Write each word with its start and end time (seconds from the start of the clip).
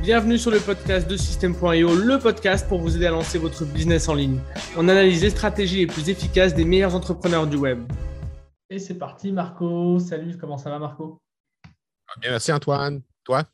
Bienvenue 0.00 0.38
sur 0.38 0.50
le 0.50 0.60
podcast 0.60 1.10
de 1.10 1.16
System.io, 1.16 1.94
le 1.94 2.18
podcast 2.18 2.68
pour 2.68 2.78
vous 2.78 2.96
aider 2.96 3.06
à 3.06 3.10
lancer 3.10 3.36
votre 3.36 3.64
business 3.64 4.08
en 4.08 4.14
ligne. 4.14 4.38
On 4.76 4.88
analyse 4.88 5.22
les 5.22 5.30
stratégies 5.30 5.78
les 5.78 5.86
plus 5.86 6.08
efficaces 6.08 6.54
des 6.54 6.64
meilleurs 6.64 6.94
entrepreneurs 6.94 7.46
du 7.46 7.56
web. 7.56 7.80
Et 8.70 8.78
c'est 8.78 8.96
parti, 8.96 9.32
Marco. 9.32 9.98
Salut, 9.98 10.38
comment 10.38 10.56
ça 10.56 10.70
va, 10.70 10.78
Marco? 10.78 11.20
Bien, 12.20 12.30
merci 12.30 12.52
Antoine. 12.52 13.02
Toi? 13.24 13.44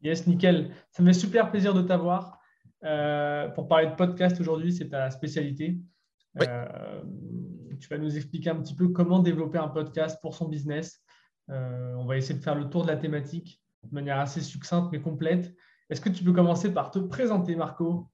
Yes, 0.00 0.26
nickel. 0.26 0.70
Ça 0.92 1.02
me 1.02 1.12
fait 1.12 1.18
super 1.18 1.50
plaisir 1.50 1.74
de 1.74 1.82
t'avoir. 1.82 2.38
Euh, 2.84 3.48
pour 3.48 3.66
parler 3.66 3.88
de 3.88 3.94
podcast 3.94 4.40
aujourd'hui, 4.40 4.72
c'est 4.72 4.90
ta 4.90 5.10
spécialité. 5.10 5.78
Euh, 6.40 7.02
tu 7.80 7.88
vas 7.88 7.98
nous 7.98 8.16
expliquer 8.16 8.50
un 8.50 8.56
petit 8.56 8.74
peu 8.74 8.88
comment 8.88 9.18
développer 9.18 9.58
un 9.58 9.68
podcast 9.68 10.20
pour 10.22 10.34
son 10.34 10.48
business. 10.48 11.02
Euh, 11.50 11.94
on 11.96 12.04
va 12.04 12.16
essayer 12.16 12.38
de 12.38 12.44
faire 12.44 12.54
le 12.54 12.70
tour 12.70 12.82
de 12.82 12.88
la 12.88 12.96
thématique 12.96 13.60
de 13.84 13.94
manière 13.94 14.18
assez 14.18 14.40
succincte 14.40 14.90
mais 14.92 15.00
complète. 15.00 15.54
Est-ce 15.90 16.00
que 16.00 16.10
tu 16.10 16.22
peux 16.24 16.32
commencer 16.32 16.72
par 16.72 16.90
te 16.90 16.98
présenter, 16.98 17.56
Marco? 17.56 18.08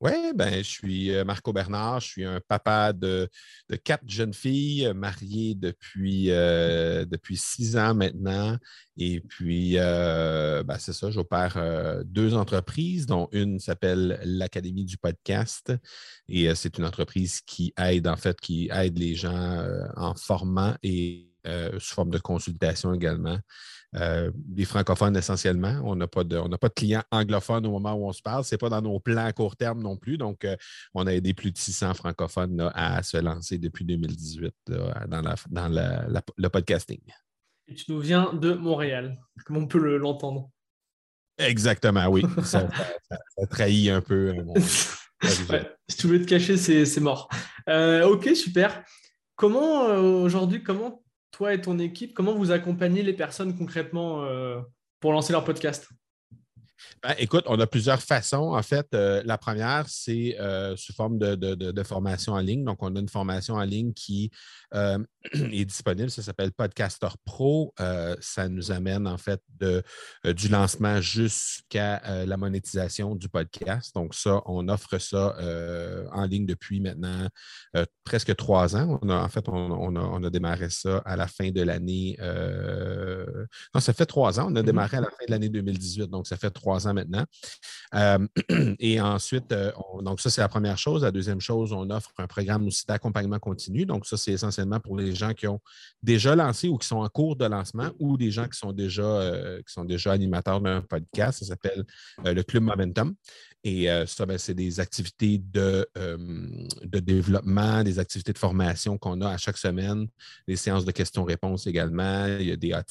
Oui, 0.00 0.32
ben, 0.34 0.56
je 0.56 0.68
suis 0.68 1.14
euh, 1.14 1.24
Marco 1.26 1.52
Bernard, 1.52 2.00
je 2.00 2.06
suis 2.06 2.24
un 2.24 2.40
papa 2.48 2.94
de, 2.94 3.28
quatre 3.84 4.08
jeunes 4.08 4.32
filles, 4.32 4.86
euh, 4.86 4.94
mariées 4.94 5.54
depuis, 5.54 6.30
euh, 6.30 7.04
depuis 7.04 7.36
six 7.36 7.76
ans 7.76 7.94
maintenant. 7.94 8.56
Et 8.96 9.20
puis, 9.20 9.74
ben, 9.74 10.76
c'est 10.78 10.94
ça, 10.94 11.10
j'opère 11.10 12.02
deux 12.06 12.34
entreprises, 12.34 13.04
dont 13.04 13.28
une 13.32 13.58
s'appelle 13.58 14.18
l'Académie 14.24 14.86
du 14.86 14.96
podcast. 14.96 15.72
Et 16.28 16.54
c'est 16.54 16.78
une 16.78 16.86
entreprise 16.86 17.42
qui 17.42 17.74
aide, 17.78 18.08
en 18.08 18.16
fait, 18.16 18.40
qui 18.40 18.70
aide 18.72 18.98
les 18.98 19.14
gens 19.14 19.66
en 19.96 20.14
formant 20.14 20.74
et 20.82 21.30
sous 21.78 21.94
forme 21.94 22.10
de 22.10 22.18
consultation 22.18 22.92
également. 22.94 23.38
Euh, 23.96 24.30
des 24.34 24.64
francophones 24.64 25.16
essentiellement. 25.16 25.80
On 25.84 25.96
n'a 25.96 26.06
pas, 26.06 26.22
de, 26.22 26.38
pas 26.56 26.68
de 26.68 26.74
clients 26.74 27.02
anglophones 27.10 27.66
au 27.66 27.72
moment 27.72 27.94
où 27.94 28.06
on 28.06 28.12
se 28.12 28.22
parle. 28.22 28.44
Ce 28.44 28.54
n'est 28.54 28.58
pas 28.58 28.68
dans 28.68 28.82
nos 28.82 29.00
plans 29.00 29.24
à 29.24 29.32
court 29.32 29.56
terme 29.56 29.82
non 29.82 29.96
plus. 29.96 30.16
Donc, 30.16 30.44
euh, 30.44 30.56
on 30.94 31.06
a 31.08 31.12
aidé 31.12 31.34
plus 31.34 31.50
de 31.50 31.58
600 31.58 31.94
francophones 31.94 32.70
à 32.74 33.02
se 33.02 33.16
lancer 33.16 33.58
depuis 33.58 33.84
2018 33.84 34.54
dans, 35.08 35.22
le 36.38 36.48
podcasting. 36.48 37.00
Et 37.66 37.74
tu 37.74 37.90
nous 37.92 38.00
viens 38.00 38.32
de 38.32 38.52
Montréal, 38.52 39.18
comme 39.44 39.56
on 39.56 39.66
peut 39.66 39.96
l'entendre. 39.96 40.50
Exactement, 41.38 42.06
oui. 42.06 42.22
ça, 42.44 42.68
trahit 43.50 43.90
un 43.90 44.00
peu. 44.00 44.34
Euh, 44.36 44.60
si 45.88 45.96
tu 45.96 46.06
veux 46.06 46.22
te 46.22 46.28
cacher, 46.28 46.56
c'est 46.56 47.00
mort. 47.00 47.28
ok, 47.66 48.36
super. 48.36 48.84
Comment 49.34 49.86
aujourd'hui, 49.96 50.62
comment 50.62 51.02
toi 51.30 51.54
et 51.54 51.60
ton 51.60 51.78
équipe, 51.78 52.14
comment 52.14 52.34
vous 52.34 52.50
accompagnez 52.52 53.02
les 53.02 53.12
personnes 53.12 53.56
concrètement 53.56 54.24
euh, 54.24 54.60
pour 55.00 55.12
lancer 55.12 55.32
leur 55.32 55.44
podcast? 55.44 55.88
Ben, 57.02 57.14
écoute, 57.18 57.44
on 57.46 57.58
a 57.58 57.66
plusieurs 57.66 58.02
façons. 58.02 58.54
En 58.54 58.62
fait, 58.62 58.86
euh, 58.92 59.22
la 59.24 59.38
première, 59.38 59.86
c'est 59.88 60.38
euh, 60.38 60.76
sous 60.76 60.92
forme 60.92 61.18
de, 61.18 61.82
formation 61.82 62.34
en 62.34 62.40
ligne. 62.40 62.62
Donc, 62.62 62.82
on 62.82 62.94
a 62.94 63.00
une 63.00 63.08
formation 63.08 63.54
en 63.54 63.62
ligne 63.62 63.94
qui 63.94 64.30
euh, 64.74 64.98
est 65.32 65.64
disponible. 65.64 66.10
Ça 66.10 66.22
s'appelle 66.22 66.52
Podcaster 66.52 67.08
Pro. 67.24 67.72
ça 68.20 68.48
nous 68.50 68.70
amène, 68.70 69.06
en 69.06 69.16
fait, 69.16 69.40
du 70.24 70.48
lancement 70.48 71.00
jusqu'à 71.00 72.24
la 72.26 72.36
monétisation 72.36 73.14
du 73.14 73.30
podcast. 73.30 73.94
Donc, 73.94 74.14
ça, 74.14 74.42
on 74.44 74.68
offre 74.68 74.98
ça 74.98 75.36
en 76.12 76.26
ligne 76.26 76.44
depuis 76.44 76.80
maintenant 76.80 77.28
presque 78.04 78.36
trois 78.36 78.76
ans. 78.76 78.98
En 79.02 79.28
fait, 79.28 79.48
on, 79.48 80.24
a, 80.24 80.30
démarré 80.30 80.68
ça 80.68 80.98
à 80.98 81.16
la 81.16 81.26
fin 81.26 81.50
de 81.50 81.62
l'année. 81.62 82.16
Non, 83.74 83.80
ça 83.80 83.92
fait 83.92 84.06
trois 84.06 84.40
ans. 84.40 84.48
On 84.50 84.56
a 84.56 84.60
mm-hmm. 84.60 84.64
démarré 84.64 84.96
à 84.96 85.00
la 85.00 85.06
fin 85.08 85.24
de 85.26 85.30
l'année 85.30 85.48
2018. 85.48 86.08
Donc, 86.08 86.26
ça 86.26 86.36
fait 86.36 86.50
trois 86.50 86.86
ans 86.86 86.94
maintenant. 86.94 87.24
Euh, 87.94 88.26
et 88.78 89.00
ensuite, 89.00 89.52
euh, 89.52 89.72
donc 90.02 90.20
ça, 90.20 90.30
c'est 90.30 90.40
la 90.40 90.48
première 90.48 90.78
chose. 90.78 91.02
La 91.02 91.10
deuxième 91.10 91.40
chose, 91.40 91.72
on 91.72 91.88
offre 91.90 92.12
un 92.18 92.26
programme 92.26 92.66
aussi 92.66 92.84
d'accompagnement 92.86 93.38
continu. 93.38 93.86
Donc, 93.86 94.06
ça, 94.06 94.16
c'est 94.16 94.32
essentiellement 94.32 94.80
pour 94.80 94.96
les 94.96 95.14
gens 95.14 95.34
qui 95.34 95.46
ont 95.46 95.60
déjà 96.02 96.34
lancé 96.36 96.68
ou 96.68 96.78
qui 96.78 96.86
sont 96.86 96.98
en 96.98 97.08
cours 97.08 97.36
de 97.36 97.46
lancement 97.46 97.90
ou 97.98 98.16
des 98.16 98.30
gens 98.30 98.48
qui 98.48 98.58
sont 98.58 98.72
déjà, 98.72 99.02
euh, 99.02 99.58
qui 99.58 99.72
sont 99.72 99.84
déjà 99.84 100.12
animateurs 100.12 100.60
d'un 100.60 100.82
podcast. 100.82 101.40
Ça 101.40 101.46
s'appelle 101.46 101.84
le 102.24 102.42
Club 102.42 102.62
Momentum. 102.62 103.14
Et 103.62 103.90
euh, 103.90 104.06
ça, 104.06 104.24
ben, 104.24 104.38
c'est 104.38 104.54
des 104.54 104.80
activités 104.80 105.38
de, 105.38 105.86
de, 105.94 106.98
développement, 106.98 107.82
des 107.84 107.98
activités 107.98 108.32
de 108.32 108.38
formation 108.38 108.96
qu'on 108.96 109.20
a 109.20 109.28
à 109.28 109.36
chaque 109.36 109.58
semaine, 109.58 110.06
des 110.48 110.56
séances 110.56 110.86
de 110.86 110.92
questions-réponses 110.92 111.66
également. 111.66 112.26
Il 112.26 112.46
y 112.46 112.52
a 112.52 112.56
des 112.56 112.72
hot 112.72 112.82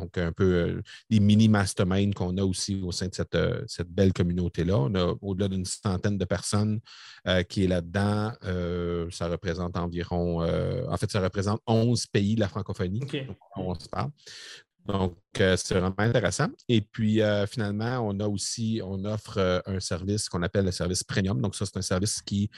donc 0.00 0.16
un 0.18 0.32
peu 0.32 0.44
euh, 0.44 0.82
des 1.10 1.20
mini 1.20 1.48
masterminds 1.48 2.14
qu'on 2.14 2.36
a 2.38 2.44
aussi 2.44 2.80
au 2.82 2.92
sein 2.92 3.08
de 3.08 3.14
cette, 3.14 3.34
euh, 3.34 3.62
cette 3.66 3.88
belle 3.88 4.12
communauté-là. 4.12 4.78
On 4.78 4.94
a 4.94 5.14
au-delà 5.20 5.48
d'une 5.48 5.64
centaine 5.64 6.18
de 6.18 6.24
personnes 6.24 6.80
qui 7.48 7.64
est 7.64 7.66
là-dedans. 7.66 8.32
ça 9.10 9.28
représente 9.28 9.76
environ, 9.76 10.42
en 10.42 10.96
fait, 10.96 11.10
ça 11.10 11.20
représente 11.20 11.60
11 11.66 12.06
pays 12.06 12.36
de 12.36 12.40
la 12.40 12.48
francophonie. 12.48 13.00
On 13.56 13.74
se 13.74 13.88
parle. 13.88 14.10
Donc, 14.88 15.18
euh, 15.38 15.54
c'est 15.58 15.74
vraiment 15.74 15.94
intéressant. 15.98 16.48
Et 16.66 16.80
puis, 16.80 17.20
euh, 17.20 17.46
finalement, 17.46 17.98
on 18.00 18.18
a 18.20 18.26
aussi, 18.26 18.80
on 18.82 19.04
offre 19.04 19.36
euh, 19.36 19.60
un 19.66 19.80
service 19.80 20.30
qu'on 20.30 20.42
appelle 20.42 20.64
le 20.64 20.70
service 20.70 21.04
premium. 21.04 21.42
Donc, 21.42 21.54
ça, 21.54 21.66
c'est 21.66 21.76
un 21.76 21.82
service 21.82 22.22
qui 22.22 22.50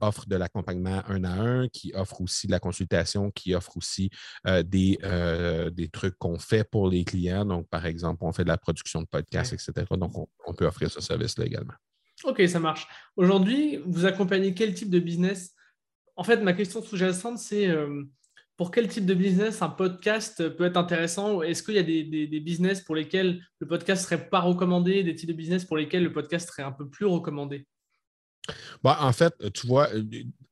offre 0.00 0.26
de 0.26 0.36
l'accompagnement 0.36 1.02
un 1.08 1.24
à 1.24 1.32
un, 1.32 1.68
qui 1.68 1.92
offre 1.94 2.20
aussi 2.20 2.46
de 2.46 2.52
la 2.52 2.60
consultation, 2.60 3.32
qui 3.32 3.54
offre 3.54 3.76
aussi 3.76 4.08
des, 4.44 4.98
des 5.72 5.88
trucs 5.88 6.16
qu'on 6.16 6.38
fait 6.38 6.62
pour 6.62 6.88
les 6.88 7.04
clients. 7.04 7.44
Donc, 7.44 7.68
par 7.68 7.86
exemple, 7.86 8.22
on 8.24 8.32
fait 8.32 8.44
de 8.44 8.48
la 8.48 8.56
production 8.56 9.02
de 9.02 9.06
podcasts, 9.06 9.52
etc. 9.52 9.72
Donc, 9.90 10.12
on, 10.46 10.54
peut 10.54 10.66
offrir 10.66 10.90
ce 10.90 11.00
service-là 11.00 11.46
également. 11.46 11.74
OK, 12.22 12.40
ça 12.46 12.60
marche. 12.60 12.86
Aujourd'hui, 13.16 13.80
vous 13.84 14.06
accompagnez 14.06 14.54
quel 14.54 14.74
type 14.74 14.90
de 14.90 15.00
business? 15.00 15.52
En 16.14 16.22
fait, 16.22 16.36
ma 16.36 16.52
question 16.52 16.80
sous-jacente, 16.82 17.38
c'est 17.38 17.68
pour 18.56 18.70
quel 18.70 18.88
type 18.88 19.06
de 19.06 19.14
business 19.14 19.62
un 19.62 19.68
podcast 19.68 20.48
peut 20.50 20.64
être 20.64 20.76
intéressant? 20.76 21.42
Est-ce 21.42 21.62
qu'il 21.62 21.74
y 21.74 21.78
a 21.78 21.82
des, 21.82 22.40
business 22.40 22.80
pour 22.80 22.94
lesquels 22.94 23.42
le 23.58 23.66
podcast 23.66 24.02
ne 24.02 24.04
serait 24.04 24.28
pas 24.28 24.40
recommandé, 24.40 25.02
des 25.02 25.14
types 25.14 25.28
de 25.28 25.34
business 25.34 25.64
pour 25.64 25.76
lesquels 25.76 26.04
le 26.04 26.12
podcast 26.12 26.48
serait 26.48 26.62
un 26.62 26.72
peu 26.72 26.88
plus 26.88 27.06
recommandé? 27.06 27.66
Bah, 28.82 28.98
en 29.00 29.12
fait, 29.12 29.34
tu 29.54 29.66
vois, 29.66 29.88
euh, 29.94 30.04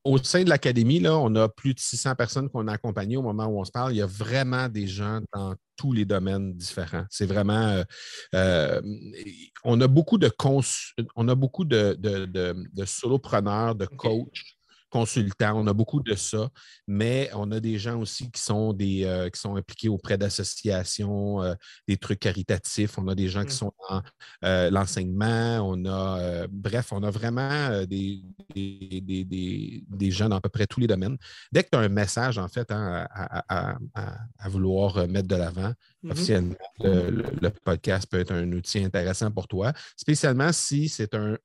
au 0.03 0.17
sein 0.19 0.43
de 0.43 0.49
l'académie, 0.49 1.07
on 1.07 1.35
a 1.37 1.49
plus 1.49 1.75
de 1.75 1.79
600 1.79 2.15
personnes 2.15 2.49
qu'on 2.49 2.67
a 2.67 2.73
accompagnées 2.73 3.19
au 3.19 3.23
moment 3.23 3.45
où 3.47 3.61
on 3.61 3.65
se 3.65 3.71
parle. 3.71 3.93
Il 3.93 3.99
y 3.99 4.03
a 4.03 4.07
vraiment 4.07 4.69
des 4.69 4.87
gens 4.87 5.21
dans 5.35 5.55
tous 5.77 5.93
les 5.93 6.07
domaines 6.07 6.55
différents. 6.55 7.05
C'est 7.11 7.27
vraiment. 7.27 7.69
Euh, 7.69 7.85
euh, 8.35 8.81
on 9.65 9.81
a 9.81 9.87
beaucoup 9.87 10.17
de 10.17 10.31
on 11.15 11.29
a 11.29 11.35
beaucoup 11.35 11.67
de, 11.67 11.97
de 12.01 12.85
solopreneurs, 12.85 13.75
de 13.75 13.85
coachs 13.85 14.57
consultants. 14.93 15.59
On 15.59 15.67
a 15.67 15.73
beaucoup 15.73 16.01
de 16.01 16.15
ça, 16.15 16.51
mais 16.87 17.31
on 17.35 17.51
a 17.51 17.61
des 17.61 17.79
gens 17.79 17.99
aussi 17.99 18.31
qui 18.31 18.41
sont, 18.41 18.75
des, 18.75 19.05
euh, 19.05 19.31
qui 19.31 19.41
sont 19.41 19.57
impliqués 19.57 19.89
auprès 19.89 20.19
d'associations, 20.19 21.43
euh, 21.43 21.55
des 21.89 21.97
trucs 21.97 22.21
caritatifs. 22.21 22.99
On 22.99 23.09
a 23.09 23.15
des 23.15 23.29
gens 23.29 23.41
qui 23.41 23.55
mmh. 23.55 23.65
sont 23.65 23.73
dans 23.89 24.03
euh, 24.45 24.71
l'enseignement. 24.71 25.61
On 25.67 25.85
a, 25.87 26.47
bref, 26.49 26.93
on 26.93 27.03
a 27.03 27.11
vraiment 27.11 27.85
des, 27.87 28.23
des, 28.55 30.11
gens 30.11 30.29
dans 30.29 30.37
à 30.37 30.41
peu 30.41 30.51
près 30.51 30.67
tous 30.67 30.81
les 30.81 30.87
domaines. 30.87 31.17
Dès 31.51 31.65
que 31.65 31.71
tu 31.73 31.79
as 31.79 31.81
un 31.81 31.89
message, 31.89 32.37
en 32.37 32.49
fait, 32.49 32.71
hein, 32.71 33.07
à, 33.49 34.49
vouloir 34.49 35.09
mettre 35.09 35.29
de 35.29 35.37
l'avant, 35.37 35.73
mmh 36.03 36.11
officiellement, 36.11 36.57
le, 36.81 37.49
podcast 37.65 38.07
peut 38.11 38.21
être 38.21 38.33
un 38.33 38.51
outil 38.53 38.85
intéressant 38.85 39.31
pour 39.31 39.49
toi, 39.49 39.73
spécialement 39.97 40.53
si 40.53 40.89
c'est 40.89 41.15
un, 41.15 41.39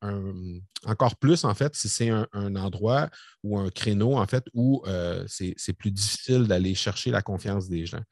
encore 0.85 1.16
plus, 1.16 1.46
en 1.46 1.53
fait, 1.53 1.75
si 1.75 1.88
c'est 1.88 2.09
un 2.09 2.56
endroit 2.56 3.08
ou 3.47 3.58
un 3.58 3.69
créneau, 3.69 4.18
en 4.18 4.25
fait, 4.28 4.44
où 4.53 4.84
euh, 4.88 5.24
c'est 5.28 5.74
plus 5.74 5.91
difficile 5.91 6.47
d'aller 6.47 6.75
chercher 6.75 7.12
la 7.12 7.22
confiance 7.22 7.69
des 7.69 7.85
gens. 7.85 8.03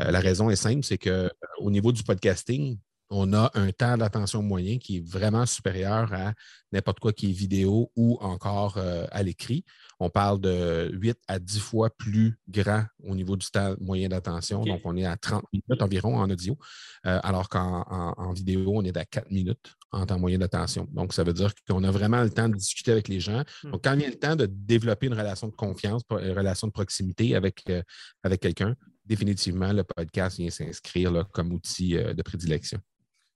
Euh, 0.00 0.10
la 0.10 0.20
raison 0.20 0.50
est 0.50 0.56
simple, 0.56 0.84
c'est 0.84 0.98
qu'au 0.98 1.10
euh, 1.10 1.30
niveau 1.70 1.92
du 1.92 2.02
podcasting, 2.02 2.78
on 3.12 3.32
a 3.32 3.50
un 3.54 3.72
temps 3.72 3.96
d'attention 3.96 4.40
moyen 4.40 4.78
qui 4.78 4.98
est 4.98 5.08
vraiment 5.08 5.44
supérieur 5.44 6.12
à 6.12 6.32
n'importe 6.70 7.00
quoi 7.00 7.12
qui 7.12 7.30
est 7.30 7.32
vidéo 7.32 7.90
ou 7.96 8.16
encore 8.20 8.78
à 8.78 9.22
l'écrit. 9.24 9.64
On 9.98 10.10
parle 10.10 10.40
de 10.40 10.88
8 10.92 11.18
à 11.26 11.40
10 11.40 11.58
fois 11.58 11.90
plus 11.90 12.38
grand 12.46 12.84
au 13.02 13.16
niveau 13.16 13.34
du 13.34 13.48
temps 13.50 13.74
moyen 13.80 14.08
d'attention. 14.08 14.62
Donc, 14.62 14.82
on 14.84 14.96
est 14.96 15.06
à 15.06 15.16
30 15.16 15.42
minutes 15.52 15.82
environ 15.82 16.18
en 16.18 16.30
audio, 16.30 16.56
alors 17.02 17.48
qu'en 17.48 18.32
vidéo, 18.32 18.70
on 18.76 18.84
est 18.84 18.96
à 18.96 19.04
4 19.04 19.28
minutes 19.32 19.74
en 19.92 20.06
temps 20.06 20.18
moyen 20.18 20.38
d'attention. 20.38 20.88
Donc, 20.92 21.12
ça 21.12 21.24
veut 21.24 21.32
dire 21.32 21.52
qu'on 21.68 21.82
a 21.84 21.90
vraiment 21.90 22.22
le 22.22 22.30
temps 22.30 22.48
de 22.48 22.54
discuter 22.54 22.92
avec 22.92 23.08
les 23.08 23.20
gens. 23.20 23.42
Hmm. 23.64 23.72
Donc, 23.72 23.84
quand 23.84 23.94
il 23.94 24.02
y 24.02 24.04
a 24.04 24.08
le 24.08 24.18
temps 24.18 24.36
de 24.36 24.46
développer 24.46 25.06
une 25.06 25.14
relation 25.14 25.48
de 25.48 25.52
confiance, 25.52 26.02
une 26.10 26.32
relation 26.32 26.66
de 26.66 26.72
proximité 26.72 27.34
avec, 27.34 27.62
euh, 27.68 27.82
avec 28.22 28.40
quelqu'un, 28.40 28.76
définitivement, 29.04 29.72
le 29.72 29.84
podcast 29.84 30.38
vient 30.38 30.50
s'inscrire 30.50 31.26
comme 31.32 31.52
outil 31.52 31.96
euh, 31.96 32.14
de 32.14 32.22
prédilection. 32.22 32.78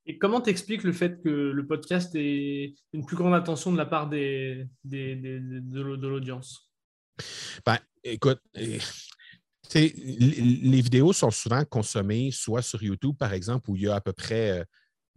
Et 0.07 0.19
comment 0.19 0.41
t'expliques 0.41 0.85
le 0.85 0.93
fait 0.93 1.21
que 1.23 1.29
le 1.29 1.67
podcast 1.67 2.15
ait 2.15 2.75
une 2.93 3.07
plus 3.07 3.17
grande 3.17 3.35
attention 3.35 3.73
de 3.73 3.79
la 3.79 3.87
part 3.87 4.09
des, 4.09 4.69
de, 4.85 5.81
l'audience? 5.81 6.71
Ben, 7.65 7.79
écoute, 8.03 8.39
les 8.55 8.81
vidéos 10.83 11.15
sont 11.15 11.31
souvent 11.31 11.65
consommées 11.65 12.31
soit 12.33 12.61
sur 12.61 12.83
YouTube, 12.83 13.17
par 13.19 13.33
exemple, 13.33 13.71
où 13.71 13.77
il 13.77 13.83
y 13.83 13.89
a 13.89 13.95
à 13.95 14.01
peu 14.03 14.13
près 14.13 14.67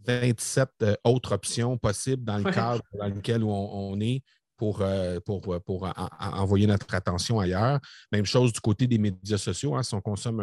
27 0.06 0.84
autres 1.04 1.32
options 1.32 1.76
possibles 1.76 2.24
dans 2.24 2.38
le 2.38 2.50
cadre 2.50 2.82
dans 2.98 3.08
lequel 3.08 3.42
on 3.44 4.00
est 4.00 4.22
pour, 4.58 4.82
euh, 4.82 5.20
pour, 5.20 5.54
euh, 5.54 5.60
pour 5.60 5.88
envoyer 6.20 6.66
notre 6.66 6.92
attention 6.94 7.40
ailleurs. 7.40 7.78
Même 8.12 8.26
chose 8.26 8.52
du 8.52 8.60
côté 8.60 8.86
des 8.86 8.98
médias 8.98 9.38
sociaux. 9.38 9.76
Hein, 9.76 9.82
si 9.82 9.94
on 9.94 10.00
consomme 10.00 10.40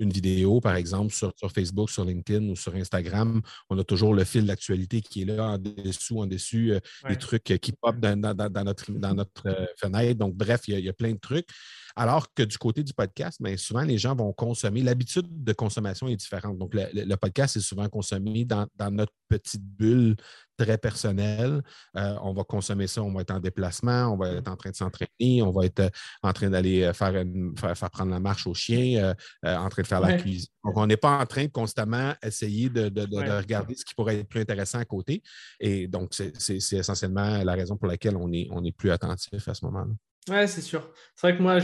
une 0.00 0.10
vidéo, 0.10 0.60
par 0.60 0.74
exemple, 0.74 1.12
sur, 1.12 1.32
Facebook, 1.54 1.90
sur 1.90 2.04
LinkedIn 2.04 2.48
ou 2.48 2.56
sur 2.56 2.74
Instagram, 2.74 3.40
on 3.68 3.78
a 3.78 3.84
toujours 3.84 4.14
le 4.14 4.24
fil 4.24 4.46
d'actualité 4.46 5.00
qui 5.00 5.22
est 5.22 5.24
là 5.26 5.50
en 5.50 5.58
dessous, 5.58 6.20
en 6.20 6.26
dessus, 6.26 6.72
euh, 6.72 6.80
des 7.08 7.16
trucs 7.16 7.44
qui 7.44 7.72
pop 7.72 7.96
dans, 7.98 8.18
notre, 8.18 8.90
dans 8.92 9.14
notre 9.14 9.68
fenêtre. 9.76 10.18
Donc, 10.18 10.34
bref, 10.34 10.62
il 10.68 10.80
y, 10.80 10.88
a, 10.88 10.92
plein 10.92 11.12
de 11.12 11.18
trucs. 11.18 11.48
Alors 11.96 12.32
que 12.34 12.42
du 12.42 12.56
côté 12.58 12.82
du 12.82 12.94
podcast, 12.94 13.38
bien, 13.40 13.56
souvent, 13.56 13.82
les 13.82 13.98
gens 13.98 14.14
vont 14.14 14.32
consommer. 14.32 14.82
L'habitude 14.82 15.26
de 15.28 15.52
consommation 15.52 16.08
est 16.08 16.16
différente. 16.16 16.58
Donc, 16.58 16.74
le, 16.74 17.14
podcast 17.16 17.56
est 17.56 17.60
souvent 17.60 17.88
consommé 17.88 18.44
dans, 18.44 18.66
notre 18.90 19.12
petite 19.28 19.62
bulle 19.62 20.16
très 20.56 20.78
personnelle. 20.78 21.62
Euh, 21.96 22.16
on 22.22 22.32
va 22.32 22.44
consommer 22.44 22.86
ça, 22.86 23.02
on 23.02 23.12
va 23.12 23.22
être 23.22 23.30
en 23.30 23.40
déplacement, 23.40 24.12
on 24.12 24.16
va 24.16 24.32
être 24.32 24.48
en 24.48 24.56
train 24.56 24.70
de 24.70 24.76
s'entraîner, 24.76 25.42
on 25.42 25.50
va 25.50 25.64
être 25.64 25.80
euh, 25.80 25.90
en 26.22 26.32
train 26.32 26.50
d'aller 26.50 26.82
euh, 26.82 26.92
faire, 26.92 27.12
faire, 27.56 27.90
prendre 27.90 28.10
la 28.10 28.20
marche 28.20 28.46
au 28.46 28.54
chien, 28.54 29.14
en 29.42 29.68
train 29.68 29.82
de 29.82 29.86
faire 29.90 30.00
la 30.00 30.16
cuisine. 30.16 30.48
Donc, 30.64 30.76
on 30.76 30.86
n'est 30.86 30.96
pas 30.96 31.18
en 31.18 31.26
train 31.26 31.44
de 31.44 31.50
constamment 31.50 32.14
essayer 32.22 32.68
de, 32.68 32.90
regarder 33.38 33.74
ce 33.74 33.84
qui 33.84 33.94
pourrait 33.94 34.20
être 34.20 34.28
plus 34.28 34.40
intéressant 34.40 34.78
à 34.78 34.84
côté. 34.84 35.22
Et 35.58 35.86
donc, 35.86 36.14
c'est 36.14 36.72
essentiellement 36.72 37.42
la 37.44 37.52
raison 37.52 37.76
pour 37.76 37.88
laquelle 37.88 38.16
on 38.16 38.32
est, 38.32 38.48
on 38.50 38.64
est 38.64 38.72
plus 38.72 38.90
attentif 38.90 39.46
à 39.46 39.54
ce 39.54 39.64
moment-là. 39.66 39.92
Ouais, 40.28 40.46
c'est 40.46 40.60
sûr. 40.60 40.90
C'est 41.16 41.28
vrai 41.28 41.36
que 41.36 41.42
moi, 41.42 41.58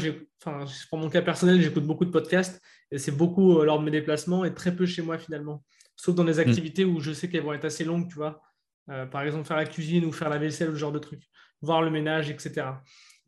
enfin, 0.44 0.64
pour 0.88 0.98
mon 0.98 1.08
cas 1.08 1.22
personnel, 1.22 1.60
j'écoute 1.60 1.84
beaucoup 1.84 2.04
de 2.04 2.10
podcasts 2.10 2.60
et 2.90 2.98
c'est 2.98 3.12
beaucoup 3.12 3.58
euh, 3.58 3.64
lors 3.64 3.78
de 3.78 3.84
mes 3.84 3.90
déplacements 3.90 4.44
et 4.44 4.54
très 4.54 4.74
peu 4.74 4.86
chez 4.86 5.02
moi 5.02 5.18
finalement. 5.18 5.62
Sauf 5.94 6.14
dans 6.14 6.24
des 6.24 6.36
mm. 6.36 6.48
activités 6.48 6.84
où 6.84 7.00
je 7.00 7.12
sais 7.12 7.28
qu'elles 7.28 7.42
vont 7.42 7.52
être 7.52 7.64
assez 7.64 7.84
longues, 7.84 8.08
tu 8.08 8.16
vois. 8.16 8.42
Euh, 8.90 9.06
par 9.06 9.22
exemple, 9.22 9.46
faire 9.46 9.56
la 9.56 9.66
cuisine 9.66 10.04
ou 10.04 10.12
faire 10.12 10.28
la 10.28 10.38
vaisselle 10.38 10.70
ou 10.70 10.74
ce 10.74 10.78
genre 10.78 10.92
de 10.92 10.98
trucs. 10.98 11.24
Voir 11.60 11.82
le 11.82 11.90
ménage, 11.90 12.30
etc. 12.30 12.66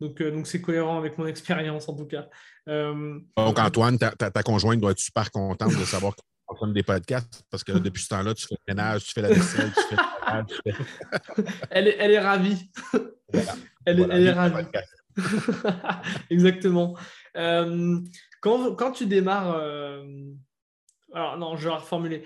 Donc, 0.01 0.21
euh, 0.21 0.31
donc 0.31 0.47
c'est 0.47 0.61
cohérent 0.61 0.99
avec 0.99 1.19
mon 1.19 1.27
expérience 1.27 1.89
en 1.89 1.97
tout 1.97 2.07
cas. 2.07 2.27
donc, 2.67 3.59
Antoine, 3.59 3.99
ta, 3.99 4.11
ta, 4.13 4.43
conjointe 4.43 4.81
doit 4.81 4.93
être 4.93 4.99
super 4.99 5.31
contente 5.31 5.77
de 5.77 5.85
savoir 5.85 6.15
que 6.15 6.21
tu 6.21 6.47
consommes 6.47 6.73
des 6.73 6.83
podcasts 6.83 7.43
parce 7.51 7.65
que 7.65 7.73
depuis 7.73 8.03
ce 8.03 8.09
temps-là, 8.09 8.35
tu 8.35 8.47
fais 8.47 8.55
le 8.67 8.75
ménage, 8.75 9.05
tu 9.05 9.13
fais 9.13 9.23
la 9.23 9.29
vaisselle, 9.29 9.73
tu 9.77 9.97
fais 9.97 10.73
elle, 11.71 11.89
est, 11.89 11.97
elle 11.99 12.11
est 12.13 12.21
ravie. 12.21 12.71
Elle, 13.85 14.07
elle 14.11 14.27
est 14.27 14.33
ravie. 14.33 14.67
Exactement. 16.31 16.97
Euh, 17.37 18.01
quand, 18.41 18.93
tu 18.93 19.07
démarres, 19.07 19.57
euh, 19.57 20.05
alors 21.13 21.37
non, 21.39 21.57
je 21.57 21.69
vais 21.69 21.75
reformuler. 21.75 22.25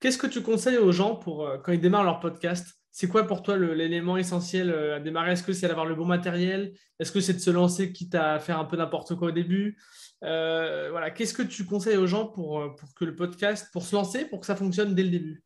Qu'est-ce 0.00 0.18
que 0.18 0.26
tu 0.26 0.42
conseilles 0.42 0.78
aux 0.78 0.92
gens 0.92 1.16
pour 1.16 1.46
euh, 1.46 1.58
quand 1.58 1.72
ils 1.72 1.80
démarrent 1.80 2.04
leur 2.04 2.20
podcast? 2.20 2.79
C'est 2.92 3.08
quoi 3.08 3.26
pour 3.26 3.42
toi 3.42 3.56
l'élément 3.56 4.16
essentiel 4.16 4.70
à 4.72 5.00
démarrer? 5.00 5.32
Est-ce 5.32 5.42
que 5.42 5.52
c'est 5.52 5.68
d'avoir 5.68 5.86
le 5.86 5.94
bon 5.94 6.06
matériel? 6.06 6.72
Est-ce 6.98 7.12
que 7.12 7.20
c'est 7.20 7.34
de 7.34 7.38
se 7.38 7.50
lancer 7.50 7.92
quitte 7.92 8.14
à 8.14 8.38
faire 8.40 8.58
un 8.58 8.64
peu 8.64 8.76
n'importe 8.76 9.14
quoi 9.14 9.28
au 9.28 9.32
début? 9.32 9.78
Voilà, 10.20 11.10
qu'est-ce 11.10 11.34
que 11.34 11.42
tu 11.42 11.64
conseilles 11.64 11.96
aux 11.96 12.06
gens 12.06 12.26
pour, 12.26 12.74
pour 12.76 12.94
que 12.94 13.04
le 13.04 13.14
podcast, 13.14 13.68
pour 13.72 13.84
se 13.84 13.94
lancer, 13.94 14.24
pour 14.24 14.40
que 14.40 14.46
ça 14.46 14.56
fonctionne 14.56 14.94
dès 14.94 15.04
le 15.04 15.10
début? 15.10 15.44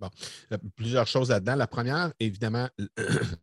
Bon, 0.00 0.10
plusieurs 0.76 1.06
choses 1.06 1.30
là-dedans. 1.30 1.56
La 1.56 1.66
première, 1.66 2.12
évidemment, 2.20 2.68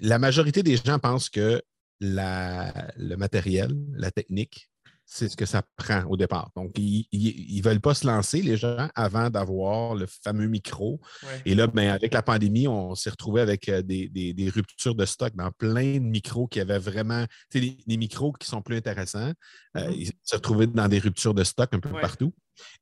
la 0.00 0.18
majorité 0.18 0.62
des 0.62 0.76
gens 0.76 0.98
pensent 0.98 1.30
que 1.30 1.62
le 2.00 3.16
matériel, 3.16 3.74
la 3.94 4.10
technique, 4.10 4.70
c'est 5.10 5.30
ce 5.30 5.36
que 5.38 5.46
ça 5.46 5.62
prend 5.76 6.04
au 6.04 6.18
départ. 6.18 6.50
Donc, 6.54 6.72
ils 6.76 7.06
ne 7.10 7.62
veulent 7.62 7.80
pas 7.80 7.94
se 7.94 8.06
lancer, 8.06 8.42
les 8.42 8.58
gens, 8.58 8.90
avant 8.94 9.30
d'avoir 9.30 9.94
le 9.94 10.06
fameux 10.06 10.48
micro. 10.48 11.00
Et 11.46 11.54
là, 11.54 11.66
ben, 11.66 11.88
avec 11.88 12.12
la 12.12 12.22
pandémie, 12.22 12.68
on 12.68 12.94
s'est 12.94 13.08
retrouvé 13.08 13.40
avec 13.40 13.70
euh, 13.70 13.80
des, 13.80 14.52
ruptures 14.54 14.94
de 14.94 15.06
stock 15.06 15.34
dans 15.34 15.50
plein 15.50 15.94
de 15.94 16.00
micros 16.00 16.46
qui 16.46 16.60
avaient 16.60 16.78
vraiment, 16.78 17.24
des, 17.52 17.78
des 17.86 17.96
micros 17.96 18.32
qui 18.32 18.46
sont 18.46 18.60
plus 18.60 18.76
intéressants. 18.76 19.32
Euh, 19.76 19.88
mm-hmm. 19.88 19.94
ils 19.96 20.12
se 20.22 20.36
retrouvaient 20.36 20.66
dans 20.66 20.88
des 20.88 20.98
ruptures 20.98 21.34
de 21.34 21.42
stock 21.42 21.70
un 21.72 21.80
peu 21.80 21.90
partout. 21.90 22.34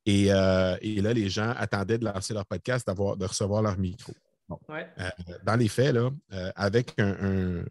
Et, 0.05 0.33
euh, 0.33 0.75
et, 0.81 0.99
là, 1.01 1.13
les 1.13 1.29
gens 1.29 1.53
attendaient 1.55 1.97
de 1.97 2.05
lancer 2.05 2.33
leur 2.33 2.45
podcast, 2.45 2.85
de 2.85 3.25
recevoir 3.25 3.61
leur 3.61 3.77
micro. 3.77 4.11
Euh, 4.69 5.09
dans 5.43 5.55
les 5.55 5.69
faits, 5.69 5.93
là, 5.93 6.09
avec 6.55 6.93
un, 6.97 7.63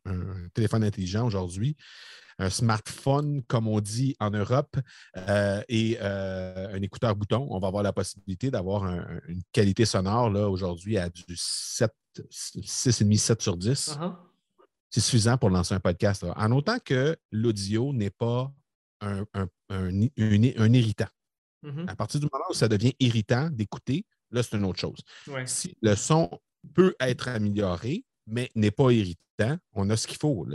téléphone 0.54 0.82
intelligent 0.82 1.26
aujourd'hui, 1.26 1.76
un 2.38 2.50
smartphone, 2.50 3.42
comme 3.44 3.66
on 3.66 3.80
dit 3.80 4.14
en 4.20 4.30
Europe, 4.30 4.76
euh, 5.16 5.62
et 5.68 5.98
un 6.00 6.80
écouteur 6.82 7.16
bouton, 7.16 7.46
on 7.50 7.58
va 7.58 7.68
avoir 7.68 7.82
la 7.82 7.92
possibilité 7.92 8.50
d'avoir 8.50 8.84
une 9.28 9.42
qualité 9.52 9.84
sonore 9.84 10.30
là, 10.30 10.48
aujourd'hui 10.48 10.98
à 10.98 11.08
du 11.08 11.36
7, 11.36 11.90
6,5, 12.30 13.16
7 13.16 13.42
sur 13.42 13.56
10. 13.56 13.88
Uh-huh. 13.88 14.14
C'est 14.90 15.00
suffisant 15.00 15.36
pour 15.36 15.50
lancer 15.50 15.74
un 15.74 15.80
podcast. 15.80 16.24
En 16.36 16.52
autant 16.52 16.78
que 16.78 17.16
l'audio 17.30 17.92
n'est 17.92 18.10
pas 18.10 18.52
un, 19.00 19.26
irritant. 20.56 21.08
Mm-hmm. 21.64 21.88
À 21.88 21.96
partir 21.96 22.20
du 22.20 22.28
moment 22.32 22.44
où 22.50 22.54
ça 22.54 22.68
devient 22.68 22.94
irritant 23.00 23.50
d'écouter, 23.50 24.06
là, 24.30 24.42
c'est 24.42 24.56
une 24.56 24.64
autre 24.64 24.80
chose. 24.80 25.00
Si 25.46 25.76
le 25.82 25.94
son 25.94 26.30
peut 26.74 26.94
être 27.00 27.28
amélioré, 27.28 28.04
mais 28.26 28.50
n'est 28.54 28.70
pas 28.70 28.90
irritant. 28.90 29.56
On 29.74 29.90
a 29.90 29.96
ce 29.96 30.06
qu'il 30.06 30.18
faut. 30.18 30.46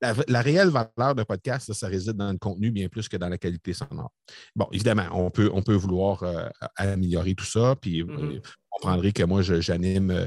la, 0.00 0.42
réelle 0.42 0.68
valeur 0.68 1.14
d'un 1.14 1.24
podcast, 1.24 1.72
ça, 1.72 1.88
réside 1.88 2.16
dans 2.16 2.30
le 2.30 2.38
contenu 2.38 2.70
bien 2.70 2.88
plus 2.88 3.08
que 3.08 3.16
dans 3.16 3.28
la 3.28 3.38
qualité 3.38 3.72
sonore. 3.72 4.12
Bon, 4.54 4.68
évidemment, 4.72 5.08
on 5.12 5.30
peut, 5.30 5.50
on 5.52 5.62
peut 5.62 5.74
vouloir 5.74 6.22
euh, 6.22 6.48
améliorer 6.76 7.34
tout 7.34 7.44
ça, 7.44 7.74
puis 7.80 8.02
mm-hmm. 8.02 8.36
euh, 8.36 8.40
on 8.72 8.80
prendrait 8.80 9.12
que 9.12 9.24
moi, 9.24 9.42
j'anime. 9.42 10.10
Euh, 10.10 10.26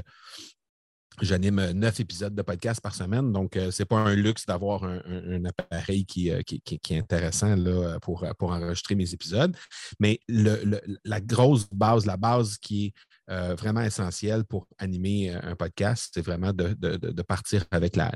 j'anime 1.21 1.71
neuf 1.73 1.99
épisodes 1.99 2.33
de 2.33 2.41
podcast 2.41 2.81
par 2.81 2.95
semaine, 2.95 3.31
donc 3.31 3.51
ce 3.53 3.81
n'est 3.81 3.85
pas 3.85 3.99
un 3.99 4.15
luxe 4.15 4.45
d'avoir 4.45 4.85
un, 4.85 5.45
appareil 5.45 6.03
qui, 6.05 6.29
est 6.29 6.91
intéressant 6.97 7.55
là, 7.55 7.99
pour, 7.99 8.25
pour 8.39 8.51
enregistrer 8.51 8.95
mes 8.95 9.13
épisodes. 9.13 9.55
Mais 9.99 10.19
la 10.27 11.21
grosse 11.21 11.67
base, 11.69 12.07
la 12.07 12.17
base 12.17 12.57
qui 12.57 12.85
est 12.87 12.93
euh, 13.29 13.55
vraiment 13.55 13.81
essentiel 13.81 14.43
pour 14.43 14.67
animer 14.79 15.29
euh, 15.29 15.39
un 15.43 15.55
podcast, 15.55 16.09
c'est 16.13 16.25
vraiment 16.25 16.51
de, 16.53 17.21
partir 17.21 17.63
avec 17.69 17.95
la, 17.95 18.11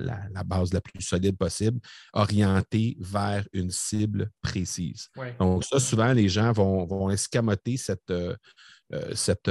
base 0.46 0.74
la 0.74 0.82
plus 0.82 1.02
solide 1.02 1.38
possible, 1.38 1.80
orientée 2.14 2.98
vers 3.00 3.48
une 3.54 3.70
cible 3.70 4.32
précise. 4.42 5.10
Donc, 5.40 5.64
ça, 5.64 5.80
souvent, 5.80 6.12
les 6.12 6.28
gens 6.28 6.52
vont, 6.52 7.10
escamoter 7.12 7.78
cette, 7.78 8.10
euh, 8.10 8.36
cette, 9.14 9.50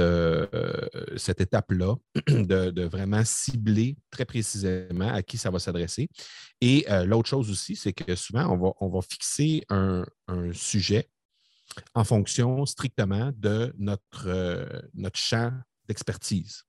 cette 1.17 1.41
étape-là 1.41 1.95
de, 2.27 2.83
vraiment 2.83 3.23
cibler 3.23 3.97
très 4.11 4.25
précisément 4.25 5.13
à 5.13 5.23
qui 5.23 5.37
ça 5.37 5.49
va 5.49 5.59
s'adresser. 5.59 6.09
Et 6.59 6.85
l'autre 7.05 7.29
chose 7.29 7.49
aussi, 7.49 7.75
c'est 7.75 7.93
que 7.93 8.15
souvent, 8.15 8.53
on 8.53 8.57
va, 8.57 8.73
on 8.81 8.89
va 8.89 8.99
fixer 9.01 9.63
un, 9.69 10.05
un 10.27 10.51
sujet 10.51 11.07
en 11.93 12.03
fonction 12.03 12.65
strictement 12.65 13.31
de 13.35 13.73
notre, 13.77 14.27
euh, 14.27 14.81
notre 14.93 15.19
champ 15.19 15.51
d'expertise. 15.87 16.63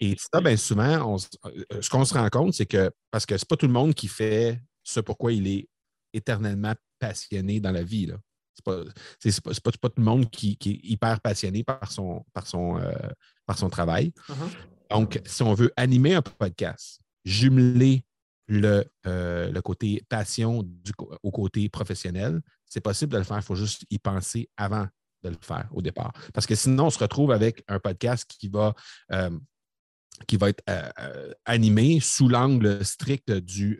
Et 0.00 0.16
ça, 0.18 0.40
bien 0.40 0.56
souvent, 0.56 1.16
euh, 1.46 1.80
ce 1.80 1.90
qu'on 1.90 2.04
se 2.04 2.14
rend 2.14 2.28
compte, 2.28 2.54
c'est 2.54 2.66
que, 2.66 2.90
parce 3.10 3.26
que 3.26 3.36
ce 3.36 3.44
n'est 3.44 3.48
pas 3.48 3.56
tout 3.56 3.66
le 3.66 3.72
monde 3.72 3.94
qui 3.94 4.08
fait 4.08 4.60
ce 4.82 5.00
pourquoi 5.00 5.32
il 5.32 5.48
est 5.48 5.68
éternellement 6.12 6.74
passionné 6.98 7.58
dans 7.58 7.72
la 7.72 7.82
vie. 7.82 8.06
Ce 8.64 8.70
n'est 8.70 9.32
pas, 9.42 9.52
pas, 9.80 9.88
tout 9.88 9.94
le 10.00 10.04
monde 10.04 10.30
qui, 10.30 10.56
est 10.64 10.80
hyper 10.84 11.20
passionné 11.20 11.64
par 11.64 11.90
son, 11.90 12.24
par 12.32 12.46
son, 12.46 12.78
euh, 12.78 12.92
par 13.44 13.58
son 13.58 13.68
travail. 13.68 14.12
Uh-huh. 14.28 14.50
Donc, 14.90 15.20
si 15.24 15.42
on 15.42 15.54
veut 15.54 15.72
animer 15.76 16.14
un 16.14 16.22
podcast, 16.22 17.00
jumeler 17.24 18.04
le, 18.46 18.84
le 19.04 19.60
côté 19.60 20.04
passion 20.08 20.62
du, 20.62 20.92
au 21.22 21.30
côté 21.32 21.68
professionnel, 21.68 22.40
c'est 22.74 22.80
possible 22.80 23.12
de 23.12 23.18
le 23.18 23.24
faire. 23.24 23.36
Il 23.36 23.42
faut 23.42 23.54
juste 23.54 23.84
y 23.88 24.00
penser 24.00 24.50
avant 24.56 24.88
de 25.22 25.28
le 25.28 25.36
faire 25.40 25.68
au 25.70 25.80
départ. 25.80 26.12
Parce 26.32 26.44
que 26.44 26.56
sinon, 26.56 26.86
on 26.86 26.90
se 26.90 26.98
retrouve 26.98 27.30
avec 27.30 27.62
un 27.68 27.78
podcast 27.78 28.28
qui 28.28 28.48
va, 28.48 28.74
euh, 29.12 29.30
qui 30.26 30.36
va 30.36 30.48
être 30.48 30.64
euh, 30.68 30.90
euh, 30.98 31.32
animé 31.44 32.00
sous 32.00 32.28
l'angle 32.28 32.84
strict 32.84 33.30
du, 33.30 33.78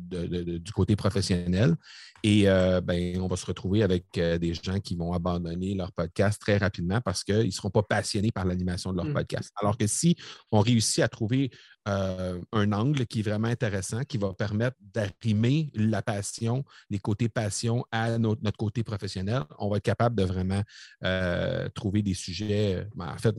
du 0.00 0.72
côté 0.72 0.96
professionnel. 0.96 1.76
Et 2.22 2.44
ben, 2.82 3.20
on 3.20 3.26
va 3.26 3.36
se 3.36 3.44
retrouver 3.44 3.82
avec 3.82 4.06
des 4.14 4.54
gens 4.54 4.80
qui 4.80 4.96
vont 4.96 5.12
abandonner 5.12 5.74
leur 5.74 5.92
podcast 5.92 6.40
très 6.40 6.56
rapidement 6.56 7.02
parce 7.02 7.22
qu'ils 7.22 7.44
ne 7.44 7.50
seront 7.50 7.70
pas 7.70 7.82
passionnés 7.82 8.32
par 8.32 8.46
l'animation 8.46 8.92
de 8.92 8.96
leur 8.96 9.06
mmh. 9.06 9.14
podcast. 9.14 9.52
Alors 9.56 9.76
que 9.76 9.86
si 9.86 10.16
on 10.50 10.60
réussit 10.60 11.04
à 11.04 11.08
trouver 11.08 11.50
euh, 11.88 12.38
un 12.52 12.72
angle 12.72 13.06
qui 13.06 13.20
est 13.20 13.22
vraiment 13.22 13.48
intéressant, 13.48 14.02
qui 14.04 14.18
va 14.18 14.34
permettre 14.34 14.76
d'arrimer 14.80 15.70
la 15.74 16.02
passion, 16.02 16.62
les 16.90 16.98
côtés 16.98 17.30
passion 17.30 17.84
à 17.90 18.18
notre, 18.18 18.42
côté 18.58 18.82
professionnel, 18.82 19.44
on 19.58 19.70
va 19.70 19.78
être 19.78 19.84
capable 19.84 20.14
de 20.14 20.24
vraiment 20.24 20.62
euh, 21.04 21.68
trouver 21.70 22.02
des 22.02 22.12
sujets. 22.12 22.86
Ben, 22.94 23.08
en 23.08 23.16
fait, 23.16 23.34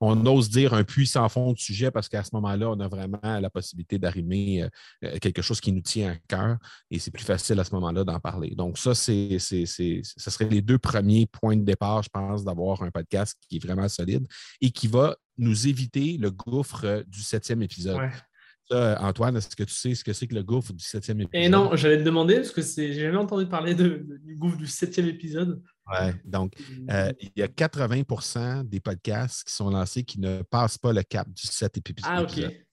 on 0.00 0.26
ose 0.26 0.50
dire 0.50 0.74
un 0.74 0.82
puissant 0.82 1.28
fond 1.28 1.52
de 1.52 1.58
sujet 1.58 1.90
parce 1.90 2.08
qu'à 2.08 2.24
ce 2.24 2.30
moment-là, 2.32 2.70
on 2.70 2.80
a 2.80 2.88
vraiment 2.88 3.18
la 3.22 3.50
possibilité 3.50 3.98
d'arrimer 3.98 4.68
euh, 5.04 5.18
quelque 5.20 5.42
chose 5.42 5.60
qui 5.60 5.72
nous 5.72 5.82
tient 5.82 6.12
à 6.12 6.16
cœur 6.26 6.56
et 6.90 6.98
c'est 6.98 7.12
plus 7.12 7.24
facile 7.24 7.60
à 7.60 7.64
ce 7.64 7.74
moment-là 7.74 8.02
d'en 8.02 8.18
parler. 8.18 8.50
Donc, 8.56 8.78
ça, 8.78 8.94
ce 8.94 9.38
serait 9.38 10.48
les 10.48 10.62
deux 10.62 10.78
premiers 10.78 11.26
points 11.26 11.56
de 11.56 11.64
départ, 11.64 12.02
je 12.02 12.10
pense, 12.10 12.44
d'avoir 12.44 12.82
un 12.82 12.90
podcast 12.90 13.38
qui 13.48 13.56
est 13.56 13.64
vraiment 13.64 13.88
solide 13.88 14.26
et 14.60 14.70
qui 14.70 14.88
va 14.88 15.16
nous 15.38 15.68
éviter 15.68 16.18
le 16.18 16.30
gouffre 16.30 16.84
euh, 16.84 17.02
du 17.06 17.22
septième 17.22 17.62
épisode. 17.62 17.98
Antoine, 18.70 19.34
est-ce 19.36 19.56
que 19.56 19.62
tu 19.62 19.72
sais 19.72 19.94
ce 19.94 20.04
que 20.04 20.12
c'est 20.12 20.26
que 20.26 20.34
le 20.34 20.42
gouffre 20.42 20.74
du 20.74 20.84
septième 20.84 21.22
épisode? 21.22 21.42
Et 21.42 21.48
non, 21.48 21.74
j'allais 21.74 21.96
te 21.96 22.02
demander, 22.02 22.36
parce 22.36 22.50
que 22.50 22.60
j'ai 22.60 22.92
jamais 22.92 23.16
entendu 23.16 23.46
parler 23.46 23.74
de, 23.74 24.04
du 24.22 24.36
gouffre 24.36 24.58
du 24.58 24.66
septième 24.66 25.06
épisode. 25.06 25.62
Oui, 25.90 26.12
donc 26.24 26.52
euh, 26.90 27.10
il 27.18 27.30
y 27.36 27.42
a 27.42 27.46
80% 27.46 28.68
des 28.68 28.80
podcasts 28.80 29.44
qui 29.44 29.54
sont 29.54 29.70
lancés 29.70 30.04
qui 30.04 30.20
ne 30.20 30.42
passent 30.42 30.76
pas 30.76 30.92
le 30.92 31.02
cap 31.02 31.26
du 31.32 31.46
septième 31.46 31.82
épisode. 31.88 32.12
Ah, 32.14 32.22
OK. 32.22 32.67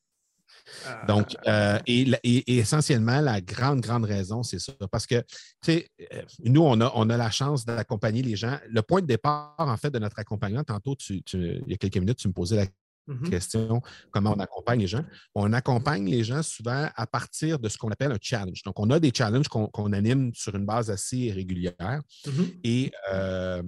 Ah. 0.88 1.06
Donc, 1.08 1.36
euh, 1.48 1.80
et, 1.88 2.58
essentiellement, 2.58 3.22
la 3.22 3.42
grande, 3.42 3.82
grande 3.82 4.06
raison, 4.06 4.44
c'est 4.44 4.60
ça. 4.60 4.74
Parce 4.92 5.06
que, 5.06 5.16
tu 5.16 5.26
sais, 5.62 5.88
euh, 6.14 6.22
nous, 6.44 6.62
on 6.62 6.80
a, 6.82 6.92
on 6.96 7.10
a 7.10 7.18
la 7.18 7.32
chance 7.32 7.66
d'accompagner 7.66 8.22
les 8.22 8.36
gens. 8.36 8.58
Le 8.70 8.82
point 8.82 9.02
de 9.02 9.08
départ, 9.08 9.56
en 9.58 9.78
fait, 9.78 9.90
de 9.92 10.00
notre 10.00 10.20
accompagnement, 10.20 10.64
tantôt, 10.64 10.96
tu, 10.96 11.24
il 11.34 11.64
y 11.68 11.74
a 11.74 11.78
quelques 11.78 11.98
minutes, 11.98 12.18
tu 12.18 12.28
me 12.28 12.34
posais 12.34 12.56
la 12.56 12.66
mm-hmm. 13.14 13.30
question 13.30 13.82
comment 14.12 14.34
on 14.36 14.40
accompagne 14.40 14.80
les 14.80 14.88
gens? 14.88 15.04
On 15.36 15.54
accompagne 15.54 16.10
les 16.10 16.24
gens 16.24 16.42
souvent 16.42 16.90
à 16.96 17.08
partir 17.08 17.60
de 17.60 17.70
ce 17.70 17.78
qu'on 17.78 17.90
appelle 17.90 18.12
un 18.12 18.18
challenge. 18.22 18.64
Donc, 18.64 18.80
on 18.80 18.90
a 18.90 19.00
des 19.00 19.12
challenges 19.16 19.48
qu'on 19.48 19.94
anime 19.94 20.32
sur 20.34 20.56
une 20.56 20.66
base 20.66 20.90
assez 20.90 21.32
régulière 21.32 22.02
mm-hmm. 22.26 22.92
euh, 23.14 23.64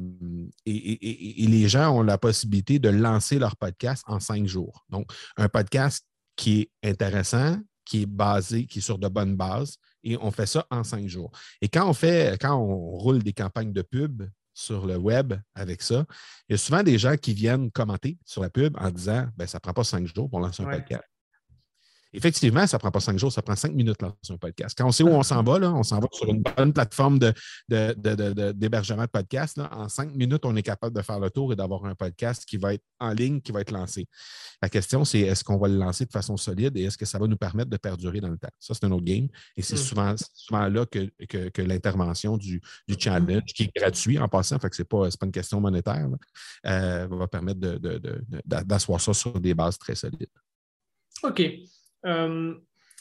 et, 0.65 1.43
et, 1.43 1.47
les 1.47 1.69
gens 1.69 1.95
ont 1.95 2.03
la 2.03 2.17
possibilité 2.17 2.79
de 2.79 2.89
lancer 2.89 3.39
leur 3.39 3.55
podcast 3.55 4.03
en 4.07 4.19
cinq 4.19 4.47
jours. 4.47 4.85
Donc, 4.89 5.11
un 5.37 5.49
podcast 5.49 6.05
qui 6.37 6.69
est 6.81 6.89
intéressant, 6.89 7.57
qui 7.83 8.03
est 8.03 8.05
basé, 8.05 8.65
qui 8.65 8.79
est 8.79 8.81
sur 8.81 8.97
de 8.97 9.07
bonnes 9.09 9.35
bases, 9.35 9.77
et 10.03 10.17
on 10.17 10.31
fait 10.31 10.45
ça 10.45 10.65
en 10.69 10.83
cinq 10.83 11.07
jours. 11.07 11.31
Et 11.61 11.67
quand 11.67 11.89
on 11.89 11.93
fait, 11.93 12.37
quand 12.39 12.55
on 12.55 12.97
roule 12.97 13.21
des 13.23 13.33
campagnes 13.33 13.73
de 13.73 13.81
pub 13.81 14.23
sur 14.53 14.85
le 14.85 14.97
web 14.97 15.33
avec 15.53 15.81
ça, 15.81 16.05
il 16.47 16.53
y 16.53 16.55
a 16.55 16.57
souvent 16.57 16.83
des 16.83 16.97
gens 16.97 17.15
qui 17.17 17.33
viennent 17.33 17.69
commenter 17.71 18.17
sur 18.25 18.41
la 18.41 18.49
pub 18.49 18.77
en 18.79 18.89
disant 18.89 19.27
ben, 19.35 19.47
ça 19.47 19.57
ne 19.57 19.61
prend 19.61 19.73
pas 19.73 19.83
cinq 19.83 20.07
jours 20.07 20.29
pour 20.29 20.39
lancer 20.39 20.63
un 20.63 20.67
podcast. 20.67 21.03
Effectivement, 22.13 22.65
ça 22.67 22.77
ne 22.77 22.79
prend 22.79 22.91
pas 22.91 22.99
cinq 22.99 23.19
jours, 23.19 23.31
ça 23.31 23.41
prend 23.41 23.55
cinq 23.55 23.73
minutes 23.73 24.01
là, 24.01 24.13
sur 24.21 24.35
un 24.35 24.37
podcast. 24.37 24.75
Quand 24.77 24.87
on 24.87 24.91
sait 24.91 25.03
où 25.03 25.09
on 25.09 25.23
s'en 25.23 25.43
va, 25.43 25.59
là, 25.59 25.73
on 25.73 25.83
s'en 25.83 25.99
va 25.99 26.07
sur 26.11 26.29
une 26.29 26.41
bonne 26.41 26.71
plateforme 26.71 27.19
d'hébergement 27.19 29.01
de, 29.01 29.07
de, 29.07 29.11
podcast. 29.11 29.59
En 29.71 29.89
cinq 29.89 30.15
minutes, 30.15 30.45
on 30.45 30.55
est 30.55 30.63
capable 30.63 30.95
de 30.95 31.01
faire 31.01 31.19
le 31.19 31.29
tour 31.29 31.51
et 31.51 31.55
d'avoir 31.55 31.85
un 31.85 31.95
podcast 31.95 32.45
qui 32.45 32.57
va 32.57 32.73
être 32.73 32.83
en 32.99 33.11
ligne, 33.11 33.41
qui 33.41 33.51
va 33.51 33.61
être 33.61 33.71
lancé. 33.71 34.07
La 34.61 34.69
question, 34.69 35.05
c'est 35.05 35.19
est-ce 35.19 35.43
qu'on 35.43 35.57
va 35.57 35.67
le 35.67 35.77
lancer 35.77 36.05
de 36.05 36.11
façon 36.11 36.37
solide 36.37 36.77
et 36.77 36.83
est-ce 36.83 36.97
que 36.97 37.05
ça 37.05 37.19
va 37.19 37.27
nous 37.27 37.37
permettre 37.37 37.69
de 37.69 37.77
perdurer 37.77 38.21
dans 38.21 38.29
le 38.29 38.37
temps? 38.37 38.49
Ça, 38.59 38.73
c'est 38.73 38.85
un 38.85 38.91
autre 38.91 39.05
game. 39.05 39.27
Et 39.55 39.61
c'est 39.61 39.75
hmm. 39.75 40.17
souvent, 40.33 40.67
là 40.67 40.85
que, 40.85 41.61
l'intervention 41.61 42.37
du, 42.37 42.61
challenge, 42.97 43.53
qui 43.53 43.63
est 43.63 43.75
gratuit 43.75 44.17
en 44.17 44.27
passant, 44.27 44.59
fait 44.59 44.69
que 44.69 44.75
ce 44.75 44.81
n'est 44.81 44.87
pas, 44.87 45.09
pas, 45.09 45.25
une 45.25 45.31
question 45.31 45.59
monétaire, 45.59 46.07
euh, 46.65 47.07
va 47.09 47.27
permettre 47.27 47.59
d'asseoir 48.45 49.01
ça 49.01 49.13
sur 49.13 49.39
des 49.39 49.53
bases 49.53 49.77
très 49.77 49.95
solides. 49.95 50.29
OK. 51.23 51.41
Euh, 52.05 52.53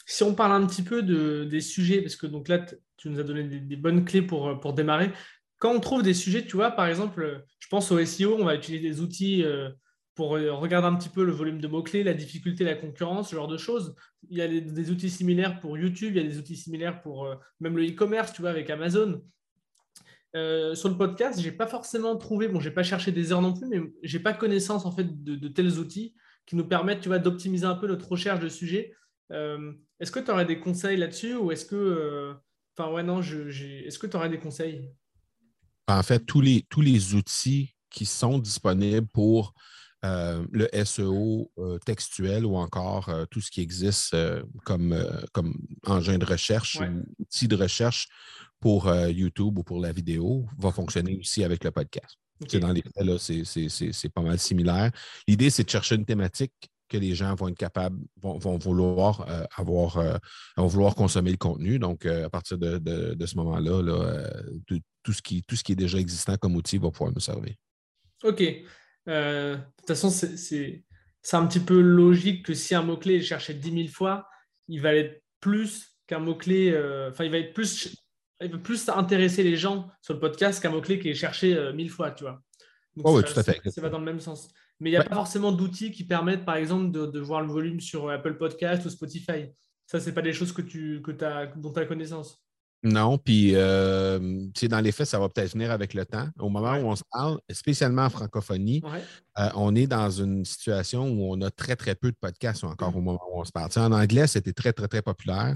si 0.05 0.23
on 0.23 0.33
parle 0.33 0.53
un 0.53 0.65
petit 0.65 0.83
peu 0.83 1.03
de, 1.03 1.43
des 1.43 1.61
sujets, 1.61 2.01
parce 2.01 2.15
que 2.15 2.27
donc 2.27 2.47
là, 2.47 2.65
tu 2.97 3.09
nous 3.09 3.19
as 3.19 3.23
donné 3.23 3.43
des, 3.43 3.75
bonnes 3.75 4.05
clés 4.05 4.21
pour, 4.21 4.59
pour 4.59 4.73
démarrer. 4.73 5.11
Quand 5.59 5.73
on 5.73 5.79
trouve 5.79 6.03
des 6.03 6.13
sujets, 6.13 6.45
tu 6.45 6.55
vois, 6.55 6.71
par 6.71 6.87
exemple, 6.87 7.43
je 7.59 7.67
pense 7.67 7.91
au 7.91 8.03
SEO, 8.03 8.37
on 8.39 8.45
va 8.45 8.55
utiliser 8.55 8.87
des 8.87 9.01
outils 9.01 9.43
euh, 9.43 9.69
pour 10.15 10.29
regarder 10.29 10.87
un 10.87 10.95
petit 10.95 11.09
peu 11.09 11.23
le 11.23 11.31
volume 11.31 11.59
de 11.59 11.67
mots-clés, 11.67 12.03
la 12.03 12.13
difficulté, 12.13 12.63
la 12.63 12.75
concurrence, 12.75 13.29
ce 13.29 13.35
genre 13.35 13.47
de 13.47 13.57
choses. 13.57 13.95
Il 14.29 14.37
y 14.37 14.41
a 14.41 14.47
des, 14.47 14.91
outils 14.91 15.09
similaires 15.09 15.59
pour 15.59 15.77
YouTube, 15.77 16.15
il 16.15 16.21
y 16.21 16.25
a 16.25 16.27
des 16.27 16.37
outils 16.37 16.55
similaires 16.55 17.01
pour 17.01 17.25
euh, 17.25 17.35
même 17.59 17.75
le 17.75 17.85
e-commerce, 17.85 18.33
tu 18.33 18.41
vois, 18.41 18.51
avec 18.51 18.69
Amazon. 18.69 19.21
sur 20.33 20.89
le 20.89 20.97
podcast, 20.97 21.39
je 21.39 21.45
n'ai 21.45 21.51
pas 21.51 21.67
forcément 21.67 22.15
trouvé, 22.15 22.47
bon, 22.47 22.59
je 22.59 22.69
n'ai 22.69 22.73
pas 22.73 22.83
cherché 22.83 23.11
des 23.11 23.31
heures 23.31 23.41
non 23.41 23.53
plus, 23.53 23.67
mais 23.67 23.81
je 24.03 24.17
n'ai 24.17 24.23
pas 24.23 24.33
connaissance 24.33 24.85
en 24.85 24.91
fait 24.91 25.23
de, 25.23 25.47
tels 25.49 25.79
outils 25.79 26.13
qui 26.47 26.55
nous 26.55 26.65
permettent 26.65 27.01
tu 27.01 27.09
vois, 27.09 27.19
d'optimiser 27.19 27.65
un 27.65 27.75
peu 27.75 27.87
notre 27.87 28.07
recherche 28.07 28.39
de 28.39 28.49
sujets. 28.49 28.95
Euh, 29.31 29.73
est-ce 29.99 30.11
que 30.11 30.19
tu 30.19 30.31
aurais 30.31 30.45
des 30.45 30.59
conseils 30.59 30.97
là-dessus 30.97 31.35
ou 31.35 31.51
est-ce 31.51 31.65
que. 31.65 31.75
Euh, 31.75 32.33
enfin, 32.75 32.91
ouais, 32.91 33.03
non, 33.03 33.21
est-ce 33.21 33.99
que 33.99 34.07
tu 34.07 34.17
aurais 34.17 34.29
des 34.29 34.39
conseils? 34.39 34.89
En 35.87 36.01
fait, 36.03 36.25
tous 36.25 36.41
les, 36.41 36.65
tous 36.69 36.81
les 36.81 37.13
outils 37.13 37.75
qui 37.89 38.05
sont 38.05 38.39
disponibles 38.39 39.07
pour 39.07 39.53
euh, 40.05 40.45
le 40.51 40.69
SEO 40.85 41.51
textuel 41.85 42.45
ou 42.45 42.55
encore 42.55 43.09
tout 43.31 43.41
ce 43.41 43.51
qui 43.51 43.61
existe 43.61 44.15
comme, 44.63 44.95
comme 45.33 45.55
engin 45.85 46.17
de 46.17 46.25
recherche 46.25 46.79
ou 46.79 47.03
outil 47.19 47.47
de 47.47 47.55
recherche 47.55 48.07
pour 48.59 48.93
YouTube 48.93 49.57
ou 49.57 49.63
pour 49.63 49.79
la 49.79 49.93
vidéo 49.93 50.45
va 50.57 50.71
fonctionner 50.71 51.17
aussi 51.17 51.43
avec 51.43 51.63
le 51.63 51.71
podcast. 51.71 52.17
Dans 52.59 52.71
les 52.71 52.83
faits, 52.83 53.43
c'est 53.45 54.09
pas 54.09 54.21
mal 54.21 54.39
similaire. 54.39 54.91
L'idée, 55.27 55.49
c'est 55.49 55.63
de 55.63 55.69
chercher 55.69 55.95
une 55.95 56.05
thématique 56.05 56.53
que 56.87 56.97
les 56.97 57.15
gens 57.15 57.35
vont 57.35 57.49
être 57.49 57.57
capables, 57.57 57.97
vont, 58.21 58.57
vouloir 58.57 59.27
euh, 59.29 59.43
avoir, 59.55 59.97
euh, 59.97 60.17
vont 60.55 60.67
vouloir 60.67 60.95
consommer 60.95 61.31
le 61.31 61.37
contenu. 61.37 61.79
Donc, 61.79 62.05
euh, 62.05 62.25
à 62.25 62.29
partir 62.29 62.57
de, 62.57 63.25
ce 63.25 63.35
moment-là, 63.37 64.29
tout, 64.65 65.13
ce 65.13 65.21
qui, 65.21 65.43
tout 65.43 65.55
ce 65.55 65.63
qui 65.63 65.73
est 65.73 65.75
déjà 65.75 65.97
existant 65.97 66.37
comme 66.37 66.55
outil 66.55 66.77
va 66.77 66.91
pouvoir 66.91 67.11
nous 67.13 67.19
servir. 67.19 67.53
OK. 68.23 68.39
de 68.39 69.57
toute 69.77 69.87
façon, 69.87 70.09
c'est 70.09 70.83
un 71.33 71.45
petit 71.45 71.59
peu 71.59 71.79
logique 71.79 72.45
que 72.45 72.53
si 72.53 72.73
un 72.73 72.83
mot-clé 72.83 73.15
est 73.15 73.21
cherché 73.21 73.53
10 73.53 73.71
000 73.71 73.87
fois, 73.89 74.27
il 74.67 74.81
va 74.81 74.95
être 74.95 75.21
plus 75.39 75.97
qu'un 76.07 76.19
mot-clé, 76.19 76.71
enfin, 77.09 77.25
il 77.25 77.31
va 77.31 77.37
être 77.37 77.53
plus 77.53 77.95
il 78.41 78.51
peut 78.51 78.61
plus 78.61 78.87
intéresser 78.89 79.43
les 79.43 79.55
gens 79.55 79.89
sur 80.01 80.13
le 80.13 80.19
podcast 80.19 80.61
qu'un 80.61 80.69
mot-clé 80.69 80.99
qui 80.99 81.09
est 81.09 81.15
cherché 81.15 81.55
euh, 81.55 81.73
mille 81.73 81.89
fois, 81.89 82.11
tu 82.11 82.23
vois. 82.23 82.41
oh, 83.03 83.17
oui, 83.17 83.23
tout 83.23 83.39
à 83.39 83.43
fait. 83.43 83.59
Ça, 83.69 83.81
va 83.81 83.89
dans 83.89 83.99
le 83.99 84.05
même 84.05 84.19
sens. 84.19 84.49
Mais 84.79 84.89
il 84.89 84.93
n'y 84.93 84.97
a 84.97 85.03
pas 85.03 85.15
forcément 85.15 85.51
d'outils 85.51 85.91
qui 85.91 86.03
permettent, 86.03 86.45
par 86.45 86.55
exemple, 86.55 86.91
de, 86.91 87.19
voir 87.19 87.41
le 87.41 87.47
volume 87.47 87.79
sur 87.79 88.09
Apple 88.09 88.37
Podcast 88.37 88.85
ou 88.85 88.89
Spotify. 88.89 89.47
Ça, 89.87 89.99
ce 89.99 90.05
n'est 90.05 90.11
pas 90.11 90.21
des 90.21 90.33
choses 90.33 90.51
que 90.51 90.61
tu, 90.61 91.01
que 91.01 91.11
as, 91.23 91.47
dont 91.55 91.73
tu 91.73 91.79
as 91.79 91.85
connaissance. 91.85 92.43
Non, 92.83 93.17
puis 93.17 93.53
euh, 93.55 94.19
dans 94.69 94.79
les 94.81 94.91
faits, 94.91 95.07
ça 95.07 95.17
va 95.17 95.29
peut-être 95.29 95.53
venir 95.53 95.71
avec 95.71 95.95
le 95.95 96.05
temps. 96.05 96.27
Au 96.37 96.49
moment 96.49 96.73
où 96.73 96.85
on 96.85 96.95
se 96.95 97.03
parle, 97.11 97.39
spécialement 97.51 98.03
en 98.03 98.09
francophonie, 98.11 98.83
euh, 99.39 99.49
on 99.55 99.75
est 99.75 99.87
dans 99.87 100.11
une 100.11 100.45
situation 100.45 101.09
où 101.09 101.33
on 101.33 101.41
a 101.41 101.49
très, 101.49 101.75
très 101.75 101.95
peu 101.95 102.11
de 102.11 102.17
podcasts 102.19 102.63
encore 102.63 102.91
mm. 102.91 102.97
au 102.97 103.01
moment 103.01 103.21
où 103.33 103.39
on 103.41 103.45
se 103.45 103.51
parle. 103.51 103.71
en 103.77 103.91
anglais, 103.91 104.27
c'était 104.27 104.53
très, 104.53 104.73
très, 104.73 104.87
très 104.87 105.01
populaire 105.01 105.55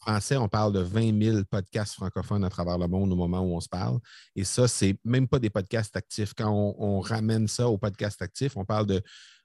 français, 0.00 0.36
on 0.36 0.48
parle 0.48 0.72
de 0.72 0.80
20 0.80 1.22
000 1.22 1.38
podcasts 1.50 1.94
francophones 1.94 2.44
à 2.44 2.50
travers 2.50 2.78
le 2.78 2.88
monde 2.88 3.12
au 3.12 3.16
moment 3.16 3.40
où 3.40 3.54
on 3.54 3.60
se 3.60 3.68
parle. 3.68 3.98
Et 4.34 4.44
ça, 4.44 4.66
c'est 4.68 4.96
même 5.04 5.28
pas 5.28 5.38
des 5.38 5.50
podcasts 5.50 5.96
actifs. 5.96 6.32
Quand 6.34 6.50
on, 6.78 7.00
ramène 7.00 7.48
ça 7.48 7.68
aux 7.68 7.78
podcasts 7.78 8.20
actifs, 8.22 8.56
on 8.56 8.64
parle 8.64 8.86
de 8.86 9.02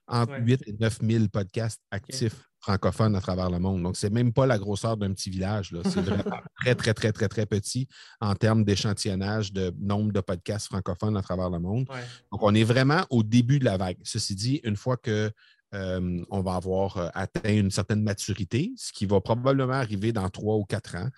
entre 0.08 0.34
8 0.38 0.62
et 0.66 0.72
9 0.78 0.98
000 1.02 1.24
podcasts 1.32 1.82
actifs 1.90 2.48
francophones 2.60 3.16
à 3.16 3.20
travers 3.20 3.50
le 3.50 3.58
monde. 3.58 3.82
Donc, 3.82 3.96
c'est 3.96 4.10
même 4.10 4.32
pas 4.32 4.46
la 4.46 4.58
grosseur 4.58 4.96
d'un 4.96 5.12
petit 5.12 5.30
village. 5.30 5.74
C'est 5.84 6.00
vraiment 6.00 6.22
très, 6.60 6.74
très, 6.74 6.94
très, 6.94 7.12
très, 7.12 7.28
très 7.28 7.46
petit 7.46 7.88
en 8.20 8.34
termes 8.34 8.64
d'échantillonnage 8.64 9.52
de 9.52 9.74
nombre 9.78 10.12
de 10.12 10.20
podcasts 10.20 10.66
francophones 10.66 11.16
à 11.16 11.22
travers 11.22 11.50
le 11.50 11.58
monde. 11.58 11.86
Donc, 12.30 12.42
on 12.42 12.54
est 12.54 12.64
vraiment 12.64 13.04
au 13.10 13.22
début 13.22 13.58
de 13.58 13.64
la 13.64 13.76
vague. 13.76 13.98
Ceci 14.04 14.34
dit, 14.34 14.60
une 14.64 14.76
fois 14.76 14.96
que 14.96 15.30
euh, 15.76 16.24
on 16.30 16.40
va 16.40 16.54
avoir 16.54 16.96
euh, 16.96 17.08
atteint 17.14 17.52
une 17.52 17.70
certaine 17.70 18.02
maturité, 18.02 18.72
ce 18.76 18.92
qui 18.92 19.04
va 19.04 19.20
probablement 19.20 19.74
arriver 19.74 20.12
dans 20.12 20.28
trois 20.30 20.56
ou 20.56 20.64
quatre 20.64 20.96
ans. 20.96 21.08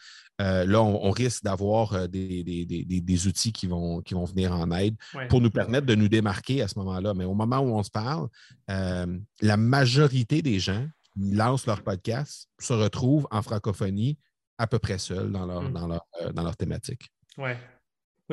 Euh, 0.40 0.64
là, 0.64 0.82
on, 0.82 1.10
risque 1.10 1.42
d'avoir 1.42 2.08
des, 2.08 3.26
outils 3.26 3.52
qui 3.52 3.66
vont, 3.66 4.00
qui 4.02 4.14
vont 4.14 4.24
venir 4.24 4.52
en 4.52 4.70
aide 4.70 4.94
pour 5.28 5.40
nous 5.40 5.50
permettre 5.50 5.86
de 5.86 5.96
nous 5.96 6.08
démarquer 6.08 6.62
à 6.62 6.68
ce 6.68 6.78
moment-là. 6.78 7.12
Mais 7.14 7.24
au 7.24 7.34
moment 7.34 7.58
où 7.58 7.76
on 7.76 7.82
se 7.82 7.90
parle, 7.90 8.28
la 8.68 9.56
majorité 9.56 10.40
des 10.40 10.60
gens 10.60 10.86
qui 11.12 11.32
lancent 11.32 11.66
leur 11.66 11.82
podcast 11.82 12.48
se 12.60 12.72
retrouvent 12.72 13.26
en 13.32 13.42
francophonie 13.42 14.16
à 14.58 14.68
peu 14.68 14.78
près 14.78 14.98
seuls 14.98 15.32
dans 15.32 15.44
leur, 15.44 15.70
dans 15.70 16.42
leur, 16.42 16.56
thématique. 16.56 17.10
Oui, 17.36 17.50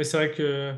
c'est 0.04 0.18
vrai 0.18 0.32
que 0.32 0.76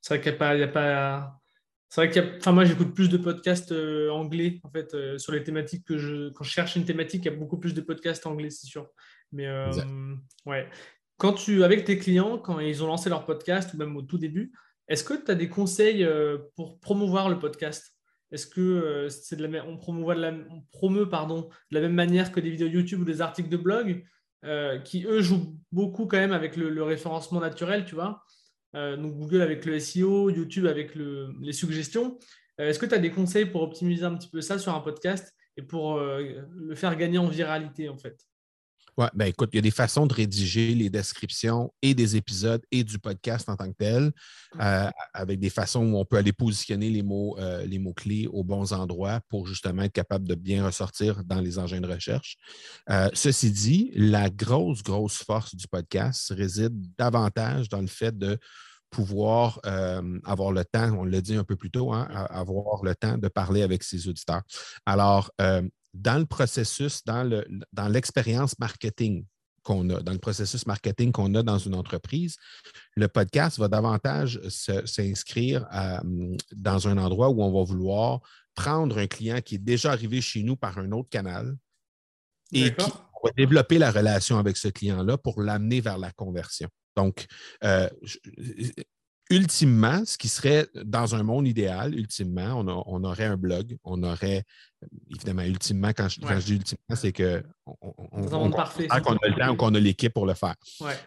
c'est 0.00 0.14
vrai 0.14 0.22
qu'il 0.22 0.56
n'y 0.58 0.62
a 0.62 0.68
pas 0.68 1.40
c'est 1.88 2.02
vrai 2.02 2.10
que 2.10 2.36
enfin, 2.38 2.52
moi, 2.52 2.64
j'écoute 2.64 2.94
plus 2.94 3.08
de 3.08 3.16
podcasts 3.16 3.72
euh, 3.72 4.10
anglais, 4.10 4.60
en 4.62 4.70
fait, 4.70 4.92
euh, 4.92 5.16
sur 5.16 5.32
les 5.32 5.42
thématiques 5.42 5.86
que 5.86 5.96
je. 5.96 6.28
Quand 6.30 6.44
je 6.44 6.50
cherche 6.50 6.76
une 6.76 6.84
thématique, 6.84 7.24
il 7.24 7.30
y 7.30 7.34
a 7.34 7.36
beaucoup 7.36 7.58
plus 7.58 7.72
de 7.72 7.80
podcasts 7.80 8.26
anglais, 8.26 8.50
c'est 8.50 8.66
sûr. 8.66 8.88
Mais 9.32 9.46
euh, 9.46 9.70
ouais. 10.44 10.68
Quand 11.16 11.32
tu, 11.32 11.64
avec 11.64 11.84
tes 11.84 11.98
clients, 11.98 12.38
quand 12.38 12.60
ils 12.60 12.84
ont 12.84 12.86
lancé 12.86 13.08
leur 13.08 13.24
podcast, 13.24 13.72
ou 13.72 13.78
même 13.78 13.96
au 13.96 14.02
tout 14.02 14.18
début, 14.18 14.52
est-ce 14.86 15.02
que 15.02 15.14
tu 15.14 15.30
as 15.30 15.34
des 15.34 15.48
conseils 15.48 16.06
pour 16.56 16.78
promouvoir 16.78 17.28
le 17.28 17.38
podcast? 17.38 17.94
Est-ce 18.30 18.46
que 18.46 19.08
c'est 19.10 19.36
de 19.36 19.44
la, 19.44 19.66
on, 19.66 19.78
promouvoit 19.78 20.14
de 20.14 20.20
la, 20.20 20.32
on 20.50 20.62
promeut 20.70 21.08
pardon, 21.08 21.48
de 21.72 21.74
la 21.74 21.80
même 21.80 21.94
manière 21.94 22.30
que 22.30 22.38
des 22.38 22.50
vidéos 22.50 22.68
YouTube 22.68 23.00
ou 23.00 23.04
des 23.04 23.20
articles 23.20 23.48
de 23.48 23.56
blog 23.56 24.04
qui, 24.84 25.04
eux, 25.06 25.20
jouent 25.20 25.58
beaucoup 25.72 26.06
quand 26.06 26.18
même 26.18 26.32
avec 26.32 26.56
le, 26.56 26.82
référencement 26.84 27.40
naturel, 27.40 27.84
tu 27.84 27.96
vois? 27.96 28.22
Donc 28.74 29.16
Google 29.16 29.40
avec 29.42 29.64
le 29.64 29.78
SEO, 29.78 30.30
YouTube 30.30 30.66
avec 30.66 30.94
les 30.94 31.52
suggestions. 31.52 32.18
Est-ce 32.58 32.78
que 32.78 32.86
tu 32.86 32.94
as 32.94 32.98
des 32.98 33.10
conseils 33.10 33.46
pour 33.46 33.62
optimiser 33.62 34.04
un 34.04 34.16
petit 34.16 34.28
peu 34.28 34.40
ça 34.40 34.58
sur 34.58 34.74
un 34.74 34.80
podcast 34.80 35.34
et 35.56 35.62
pour 35.62 35.98
le 35.98 36.74
faire 36.74 36.96
gagner 36.96 37.18
en 37.18 37.28
viralité, 37.28 37.88
en 37.88 37.96
fait? 37.96 38.27
Oui, 38.98 39.06
ben 39.14 39.26
écoute, 39.26 39.50
il 39.52 39.56
y 39.56 39.58
a 39.60 39.62
des 39.62 39.70
façons 39.70 40.06
de 40.06 40.12
rédiger 40.12 40.74
les 40.74 40.90
descriptions 40.90 41.72
et 41.82 41.94
des 41.94 42.16
épisodes 42.16 42.60
et 42.72 42.82
du 42.82 42.98
podcast 42.98 43.48
en 43.48 43.54
tant 43.54 43.68
que 43.70 43.76
tel, 43.78 44.10
euh, 44.60 44.90
avec 45.14 45.38
des 45.38 45.50
façons 45.50 45.86
où 45.86 45.96
on 45.96 46.04
peut 46.04 46.16
aller 46.16 46.32
positionner 46.32 46.90
les 46.90 47.04
mots, 47.04 47.38
euh, 47.38 47.64
les 47.64 47.78
mots-clés 47.78 48.26
aux 48.26 48.42
bons 48.42 48.72
endroits 48.72 49.20
pour 49.28 49.46
justement 49.46 49.82
être 49.82 49.92
capable 49.92 50.26
de 50.26 50.34
bien 50.34 50.66
ressortir 50.66 51.22
dans 51.24 51.40
les 51.40 51.60
engins 51.60 51.80
de 51.80 51.86
recherche. 51.86 52.38
Euh, 52.90 53.08
ceci 53.14 53.52
dit, 53.52 53.92
la 53.94 54.30
grosse, 54.30 54.82
grosse 54.82 55.22
force 55.22 55.54
du 55.54 55.68
podcast 55.68 56.32
réside 56.36 56.74
davantage 56.98 57.68
dans 57.68 57.80
le 57.80 57.86
fait 57.86 58.18
de 58.18 58.36
pouvoir 58.90 59.60
avoir 60.24 60.50
le 60.50 60.64
temps, 60.64 60.94
on 60.98 61.04
l'a 61.04 61.20
dit 61.20 61.34
un 61.34 61.44
peu 61.44 61.56
plus 61.56 61.70
tôt, 61.70 61.92
hein, 61.92 62.08
avoir 62.30 62.82
le 62.82 62.94
temps 62.94 63.18
de 63.18 63.28
parler 63.28 63.60
avec 63.60 63.82
ses 63.82 64.08
auditeurs. 64.08 64.40
Alors, 64.86 65.30
dans 65.94 66.18
le 66.18 66.26
processus, 66.26 67.04
dans 67.04 67.88
l'expérience 67.88 68.58
marketing 68.58 69.24
qu'on 69.62 69.90
a, 69.90 70.00
dans 70.00 70.12
le 70.12 70.18
processus 70.18 70.66
marketing 70.66 71.12
qu'on 71.12 71.34
a 71.34 71.42
dans 71.42 71.58
une 71.58 71.74
entreprise, 71.74 72.36
le 72.96 73.08
podcast 73.08 73.58
va 73.58 73.68
davantage 73.68 74.40
s'inscrire 74.48 75.66
dans 76.52 76.88
un 76.88 76.98
endroit 76.98 77.30
où 77.30 77.42
on 77.42 77.52
va 77.52 77.64
vouloir 77.64 78.20
prendre 78.54 78.98
un 78.98 79.06
client 79.06 79.40
qui 79.40 79.56
est 79.56 79.64
déjà 79.64 79.92
arrivé 79.92 80.20
chez 80.20 80.42
nous 80.42 80.56
par 80.56 80.78
un 80.78 80.90
autre 80.92 81.08
canal 81.08 81.56
et 82.52 82.74
qui 82.74 82.90
va 83.24 83.30
développer 83.36 83.78
la 83.78 83.90
relation 83.90 84.38
avec 84.38 84.56
ce 84.56 84.68
client-là 84.68 85.18
pour 85.18 85.42
l'amener 85.42 85.80
vers 85.80 85.98
la 85.98 86.12
conversion. 86.12 86.68
Donc, 86.96 87.26
euh, 87.62 87.88
ultimement, 89.30 90.04
ce 90.04 90.16
qui 90.16 90.28
serait 90.28 90.66
dans 90.74 91.14
un 91.14 91.22
monde 91.22 91.46
idéal, 91.46 91.94
ultimement, 91.94 92.64
on, 92.86 93.04
aurait 93.04 93.26
un 93.26 93.36
blog, 93.36 93.76
on 93.84 94.02
aurait, 94.02 94.44
évidemment, 95.10 95.42
ultimement, 95.42 95.88
quand 95.88 96.08
je, 96.08 96.20
dis 96.44 96.54
ultimement, 96.54 96.96
c'est 96.96 97.12
que 97.12 97.42
on, 97.66 97.94
on, 98.12 98.50
parfait, 98.50 98.86
a 98.90 98.98
le 98.98 99.38
temps 99.38 99.52
ou 99.52 99.56
qu'on 99.56 99.74
a 99.74 99.80
l'équipe 99.80 100.12
pour 100.12 100.26
le 100.26 100.34
faire. 100.34 100.54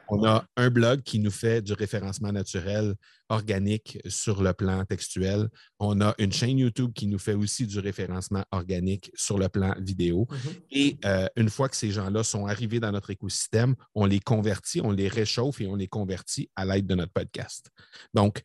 On 0.09 0.23
a 0.25 0.45
un 0.57 0.69
blog 0.69 1.01
qui 1.03 1.19
nous 1.19 1.31
fait 1.31 1.61
du 1.61 1.73
référencement 1.73 2.31
naturel 2.31 2.95
organique 3.29 3.97
sur 4.07 4.43
le 4.43 4.53
plan 4.53 4.83
textuel. 4.85 5.47
On 5.79 6.01
a 6.01 6.13
une 6.17 6.31
chaîne 6.33 6.57
YouTube 6.57 6.91
qui 6.93 7.07
nous 7.07 7.17
fait 7.17 7.33
aussi 7.33 7.65
du 7.65 7.79
référencement 7.79 8.43
organique 8.51 9.11
sur 9.15 9.37
le 9.37 9.47
plan 9.47 9.73
vidéo. 9.79 10.27
Mm-hmm. 10.29 10.61
Et 10.71 10.97
euh, 11.05 11.27
une 11.37 11.49
fois 11.49 11.69
que 11.69 11.77
ces 11.77 11.91
gens-là 11.91 12.23
sont 12.23 12.45
arrivés 12.45 12.79
dans 12.79 12.91
notre 12.91 13.09
écosystème, 13.09 13.75
on 13.95 14.05
les 14.05 14.19
convertit, 14.19 14.81
on 14.81 14.91
les 14.91 15.07
réchauffe 15.07 15.61
et 15.61 15.67
on 15.67 15.75
les 15.75 15.87
convertit 15.87 16.49
à 16.55 16.65
l'aide 16.65 16.87
de 16.87 16.95
notre 16.95 17.13
podcast. 17.13 17.71
Donc, 18.13 18.41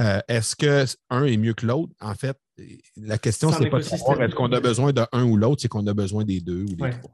euh, 0.00 0.20
est-ce 0.26 0.56
que 0.56 0.86
un 1.10 1.24
est 1.24 1.36
mieux 1.36 1.54
que 1.54 1.66
l'autre? 1.66 1.92
En 2.00 2.14
fait, 2.14 2.36
la 2.96 3.18
question, 3.18 3.52
c'est 3.52 3.70
pas 3.70 3.78
de 3.78 3.82
savoir 3.82 4.22
est-ce 4.22 4.34
qu'on 4.34 4.52
a 4.52 4.60
besoin 4.60 4.92
d'un 4.92 5.08
ou 5.24 5.36
l'autre, 5.36 5.62
c'est 5.62 5.68
qu'on 5.68 5.86
a 5.86 5.94
besoin 5.94 6.24
des 6.24 6.40
deux 6.40 6.62
ou 6.62 6.74
des 6.74 6.90
trois. 6.90 7.12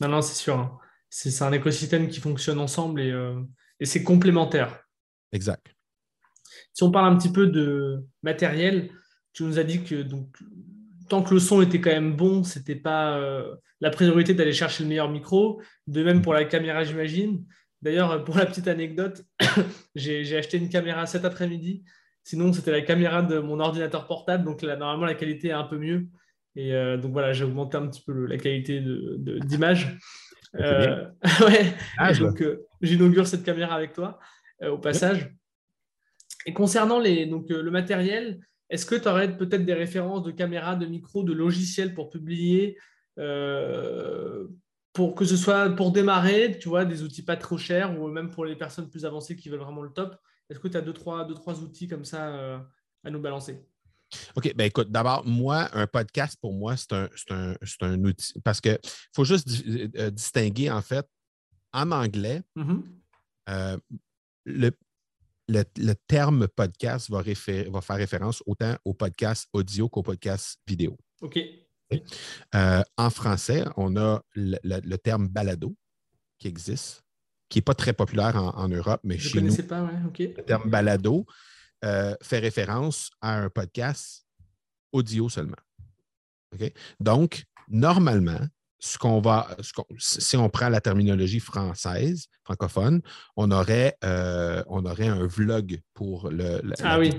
Non, 0.00 0.08
non, 0.08 0.22
c'est 0.22 0.34
sûr. 0.34 0.58
Hein. 0.58 0.78
C'est 1.08 1.42
un 1.42 1.52
écosystème 1.52 2.08
qui 2.08 2.20
fonctionne 2.20 2.58
ensemble 2.58 3.00
et, 3.00 3.10
euh, 3.12 3.40
et 3.78 3.86
c'est 3.86 4.02
complémentaire. 4.02 4.84
Exact. 5.32 5.74
Si 6.72 6.82
on 6.82 6.90
parle 6.90 7.12
un 7.12 7.16
petit 7.16 7.30
peu 7.30 7.46
de 7.46 8.04
matériel, 8.22 8.90
tu 9.32 9.44
nous 9.44 9.58
as 9.58 9.64
dit 9.64 9.84
que 9.84 10.02
donc, 10.02 10.36
tant 11.08 11.22
que 11.22 11.34
le 11.34 11.40
son 11.40 11.62
était 11.62 11.80
quand 11.80 11.90
même 11.90 12.16
bon, 12.16 12.42
ce 12.42 12.58
n'était 12.58 12.74
pas 12.74 13.16
euh, 13.16 13.54
la 13.80 13.90
priorité 13.90 14.34
d'aller 14.34 14.52
chercher 14.52 14.82
le 14.82 14.88
meilleur 14.88 15.10
micro. 15.10 15.62
De 15.86 16.02
même 16.02 16.22
pour 16.22 16.34
la 16.34 16.44
caméra, 16.44 16.82
j'imagine. 16.82 17.44
D'ailleurs, 17.82 18.24
pour 18.24 18.36
la 18.36 18.46
petite 18.46 18.66
anecdote, 18.66 19.22
j'ai 19.94 20.36
acheté 20.36 20.56
une 20.56 20.68
caméra 20.68 21.06
cet 21.06 21.24
après-midi. 21.24 21.84
Sinon, 22.24 22.52
c'était 22.52 22.72
la 22.72 22.80
caméra 22.80 23.22
de 23.22 23.38
mon 23.38 23.60
ordinateur 23.60 24.06
portable. 24.06 24.44
Donc, 24.44 24.62
là, 24.62 24.76
normalement, 24.76 25.06
la 25.06 25.14
qualité 25.14 25.48
est 25.48 25.52
un 25.52 25.64
peu 25.64 25.78
mieux. 25.78 26.08
Et 26.56 26.74
euh, 26.74 26.96
donc, 26.96 27.12
voilà, 27.12 27.32
j'ai 27.32 27.44
augmenté 27.44 27.76
un 27.76 27.86
petit 27.86 28.02
peu 28.02 28.26
la 28.26 28.38
qualité 28.38 28.82
d'image. 28.82 29.98
Euh, 30.56 31.06
ouais. 31.46 31.74
Ah, 31.98 32.12
donc, 32.14 32.42
j'inaugure 32.80 33.26
cette 33.26 33.44
caméra 33.44 33.74
avec 33.74 33.92
toi 33.92 34.18
au 34.62 34.78
passage. 34.78 35.30
Et 36.46 36.52
concernant 36.52 36.98
les, 36.98 37.26
donc, 37.26 37.50
euh, 37.50 37.62
le 37.62 37.70
matériel, 37.70 38.40
est-ce 38.70 38.86
que 38.86 38.94
tu 38.94 39.08
aurais 39.08 39.36
peut-être 39.36 39.64
des 39.64 39.74
références 39.74 40.22
de 40.22 40.30
caméras, 40.30 40.76
de 40.76 40.86
micros, 40.86 41.22
de 41.22 41.32
logiciels 41.32 41.94
pour 41.94 42.10
publier 42.10 42.78
euh, 43.18 44.46
pour 44.92 45.14
que 45.14 45.24
ce 45.24 45.36
soit 45.36 45.70
pour 45.70 45.92
démarrer, 45.92 46.56
tu 46.58 46.68
vois, 46.68 46.84
des 46.84 47.02
outils 47.02 47.24
pas 47.24 47.36
trop 47.36 47.58
chers 47.58 48.00
ou 48.00 48.08
même 48.08 48.30
pour 48.30 48.44
les 48.44 48.56
personnes 48.56 48.88
plus 48.88 49.04
avancées 49.04 49.36
qui 49.36 49.48
veulent 49.48 49.60
vraiment 49.60 49.82
le 49.82 49.90
top? 49.90 50.16
Est-ce 50.48 50.58
que 50.58 50.68
tu 50.68 50.76
as 50.76 50.80
deux 50.80 50.92
trois, 50.92 51.24
deux, 51.24 51.34
trois 51.34 51.60
outils 51.60 51.88
comme 51.88 52.04
ça 52.04 52.28
euh, 52.28 52.58
à 53.02 53.10
nous 53.10 53.20
balancer? 53.20 53.66
OK, 54.36 54.54
ben 54.54 54.66
écoute, 54.66 54.90
d'abord, 54.90 55.26
moi, 55.26 55.68
un 55.72 55.86
podcast, 55.86 56.38
pour 56.40 56.52
moi, 56.52 56.76
c'est 56.76 56.92
un, 56.92 57.08
un, 57.80 58.04
outil 58.04 58.32
parce 58.44 58.60
qu'il 58.60 58.78
faut 59.14 59.24
juste 59.24 59.48
distinguer, 60.12 60.70
en 60.70 60.82
fait, 60.82 61.08
en 61.72 61.90
anglais, 61.90 62.42
mm-hmm. 62.54 63.80
le, 64.44 64.70
le, 65.48 65.92
terme 66.06 66.46
podcast 66.48 67.10
va, 67.10 67.22
va, 67.22 67.80
faire 67.80 67.96
référence 67.96 68.42
autant 68.46 68.76
au 68.84 68.94
podcast 68.94 69.48
audio 69.52 69.88
qu'au 69.88 70.02
podcast 70.02 70.60
vidéo. 70.66 70.96
OK. 71.20 71.40
Euh, 72.54 72.82
en 72.96 73.10
français, 73.10 73.64
on 73.76 73.96
a 73.96 74.22
le, 74.34 74.96
terme 74.96 75.28
balado 75.28 75.76
qui 76.38 76.48
existe, 76.48 77.04
qui 77.48 77.58
n'est 77.58 77.62
pas 77.62 77.74
très 77.74 77.92
populaire 77.92 78.36
en, 78.36 78.68
Europe, 78.68 79.00
mais 79.04 79.18
Je 79.18 79.28
chez 79.28 79.40
nous, 79.40 79.54
pas, 79.64 79.82
ouais. 79.82 80.34
le 80.36 80.42
terme 80.42 80.68
balado 80.70 81.26
euh, 81.84 82.14
fait 82.22 82.38
référence 82.38 83.10
à 83.20 83.38
un 83.38 83.50
podcast 83.50 84.26
audio 84.92 85.28
seulement. 85.28 85.56
Donc, 87.00 87.44
normalement, 87.68 88.40
ce 88.78 88.98
qu'on 88.98 89.20
va, 89.20 89.56
si 89.98 90.36
on 90.36 90.48
prend 90.48 90.68
la 90.68 90.80
terminologie 90.80 91.40
française, 91.40 92.26
francophone, 92.44 93.00
on 93.36 93.50
aurait, 93.50 93.96
euh, 94.04 94.62
on 94.68 94.84
aurait 94.84 95.08
un 95.08 95.26
vlog 95.26 95.80
pour 95.94 96.30
le. 96.30 96.60
ah 96.82 96.98
oui. 96.98 97.12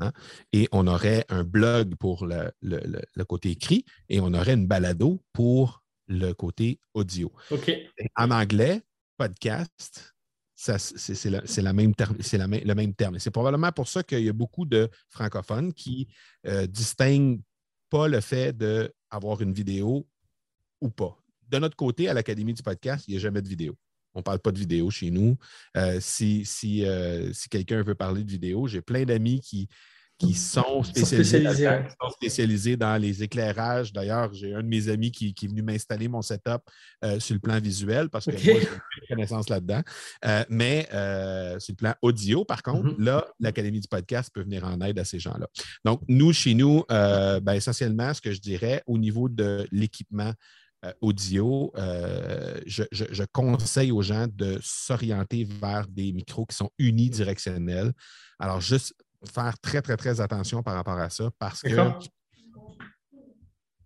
Hein, 0.00 0.12
et 0.52 0.68
on 0.72 0.86
aurait 0.86 1.24
un 1.30 1.42
blog 1.42 1.94
pour 1.96 2.26
le, 2.26 3.24
côté 3.24 3.52
écrit 3.52 3.84
et 4.10 4.20
on 4.20 4.34
aurait 4.34 4.52
une 4.52 4.66
balado 4.66 5.22
pour 5.32 5.82
le 6.06 6.32
côté 6.32 6.80
audio. 6.92 7.32
OK. 7.50 7.72
En 8.16 8.30
anglais, 8.30 8.82
podcast, 9.16 10.14
c'est 10.54 11.30
le 11.30 11.72
même 12.74 12.94
terme. 12.94 13.18
C'est 13.18 13.30
probablement 13.30 13.72
pour 13.72 13.88
ça 13.88 14.02
qu'il 14.02 14.24
y 14.24 14.28
a 14.28 14.32
beaucoup 14.32 14.64
de 14.64 14.88
francophones 15.10 15.72
qui 15.72 16.08
ne 16.44 16.50
euh, 16.50 16.66
distinguent 16.66 17.40
pas 17.90 18.08
le 18.08 18.20
fait 18.20 18.56
d'avoir 18.56 19.40
une 19.42 19.52
vidéo 19.52 20.08
ou 20.80 20.90
pas. 20.90 21.16
De 21.48 21.58
notre 21.58 21.76
côté, 21.76 22.08
à 22.08 22.14
l'Académie 22.14 22.54
du 22.54 22.62
podcast, 22.62 23.04
il 23.06 23.12
n'y 23.12 23.16
a 23.18 23.20
jamais 23.20 23.42
de 23.42 23.48
vidéo. 23.48 23.76
On 24.14 24.20
ne 24.20 24.24
parle 24.24 24.38
pas 24.38 24.50
de 24.50 24.58
vidéo 24.58 24.90
chez 24.90 25.10
nous. 25.10 25.36
Euh, 25.76 26.00
euh, 26.00 26.00
si 27.32 27.48
quelqu'un 27.50 27.82
veut 27.82 27.94
parler 27.94 28.24
de 28.24 28.30
vidéo, 28.30 28.66
j'ai 28.66 28.80
plein 28.80 29.04
d'amis 29.04 29.40
qui, 29.40 29.68
qui 30.18 30.34
sont 30.34 30.82
spécialisés, 30.82 32.76
dans 32.76 32.96
les 33.00 33.22
éclairages. 33.22 33.92
D'ailleurs, 33.92 34.32
j'ai 34.32 34.54
un 34.54 34.62
de 34.62 34.68
mes 34.68 34.88
amis 34.88 35.10
qui, 35.10 35.34
est 35.40 35.46
venu 35.46 35.62
m'installer 35.62 36.08
mon 36.08 36.22
setup 36.22 36.62
euh, 37.04 37.20
sur 37.20 37.34
le 37.34 37.40
plan 37.40 37.60
visuel 37.60 38.08
parce 38.08 38.26
que 38.26 38.32
moi, 38.32 38.40
j'ai 38.42 38.60
une 38.60 39.08
connaissance 39.08 39.48
là-dedans. 39.48 39.82
mais 40.48 40.86
sur 41.58 41.72
le 41.72 41.76
plan 41.76 41.94
audio, 42.02 42.44
par 42.44 42.62
contre, 42.62 42.88
mm-hmm. 42.88 43.04
là, 43.04 43.26
l'Académie 43.40 43.80
du 43.80 43.88
podcast 43.88 44.30
peut 44.32 44.42
venir 44.42 44.64
en 44.64 44.80
aide 44.80 44.98
à 44.98 45.04
ces 45.04 45.18
gens-là. 45.18 45.46
Donc, 45.84 46.00
nous, 46.08 46.32
chez 46.32 46.54
nous, 46.54 46.84
ben, 46.88 47.52
essentiellement, 47.52 48.14
ce 48.14 48.20
que 48.20 48.32
je 48.32 48.40
dirais 48.40 48.82
au 48.86 48.98
niveau 48.98 49.28
de 49.28 49.66
l'équipement 49.70 50.32
euh, 50.86 50.92
audio, 51.00 51.72
euh, 51.76 52.60
je, 52.66 53.24
conseille 53.32 53.92
aux 53.92 54.02
gens 54.02 54.26
de 54.28 54.58
s'orienter 54.62 55.44
vers 55.44 55.86
des 55.88 56.12
micros 56.12 56.44
qui 56.44 56.54
sont 56.54 56.70
unidirectionnels. 56.78 57.92
Alors, 58.38 58.60
juste 58.60 58.94
faire 59.28 59.58
très, 59.58 59.82
très, 59.82 59.96
très 59.96 60.20
attention 60.20 60.62
par 60.62 60.74
rapport 60.74 60.98
à 60.98 61.10
ça 61.10 61.30
parce 61.38 61.62
que 61.62 61.76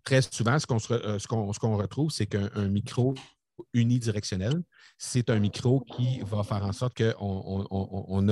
très 0.05 0.23
souvent, 0.23 0.59
ce 0.59 0.67
qu'on 0.67 0.79
euh, 0.93 1.77
retrouve, 1.77 2.11
c'est 2.11 2.27
qu'un 2.27 2.69
micro 2.69 3.15
unidirectionnel, 3.75 4.63
c'est 4.97 5.29
un 5.31 5.39
micro 5.39 5.81
qui 5.81 6.21
va 6.21 6.43
faire 6.43 6.65
en 6.65 6.73
sorte 6.73 6.97
qu'on 6.97 7.67
on, 7.71 8.23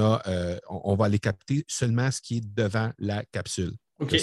on, 0.68 0.96
va 0.96 1.04
aller 1.04 1.18
capter 1.18 1.64
seulement 1.68 2.10
ce 2.10 2.20
qui 2.20 2.38
est 2.38 2.54
devant 2.54 2.90
la 2.98 3.24
capsule. 3.26 3.72
OK. 4.00 4.16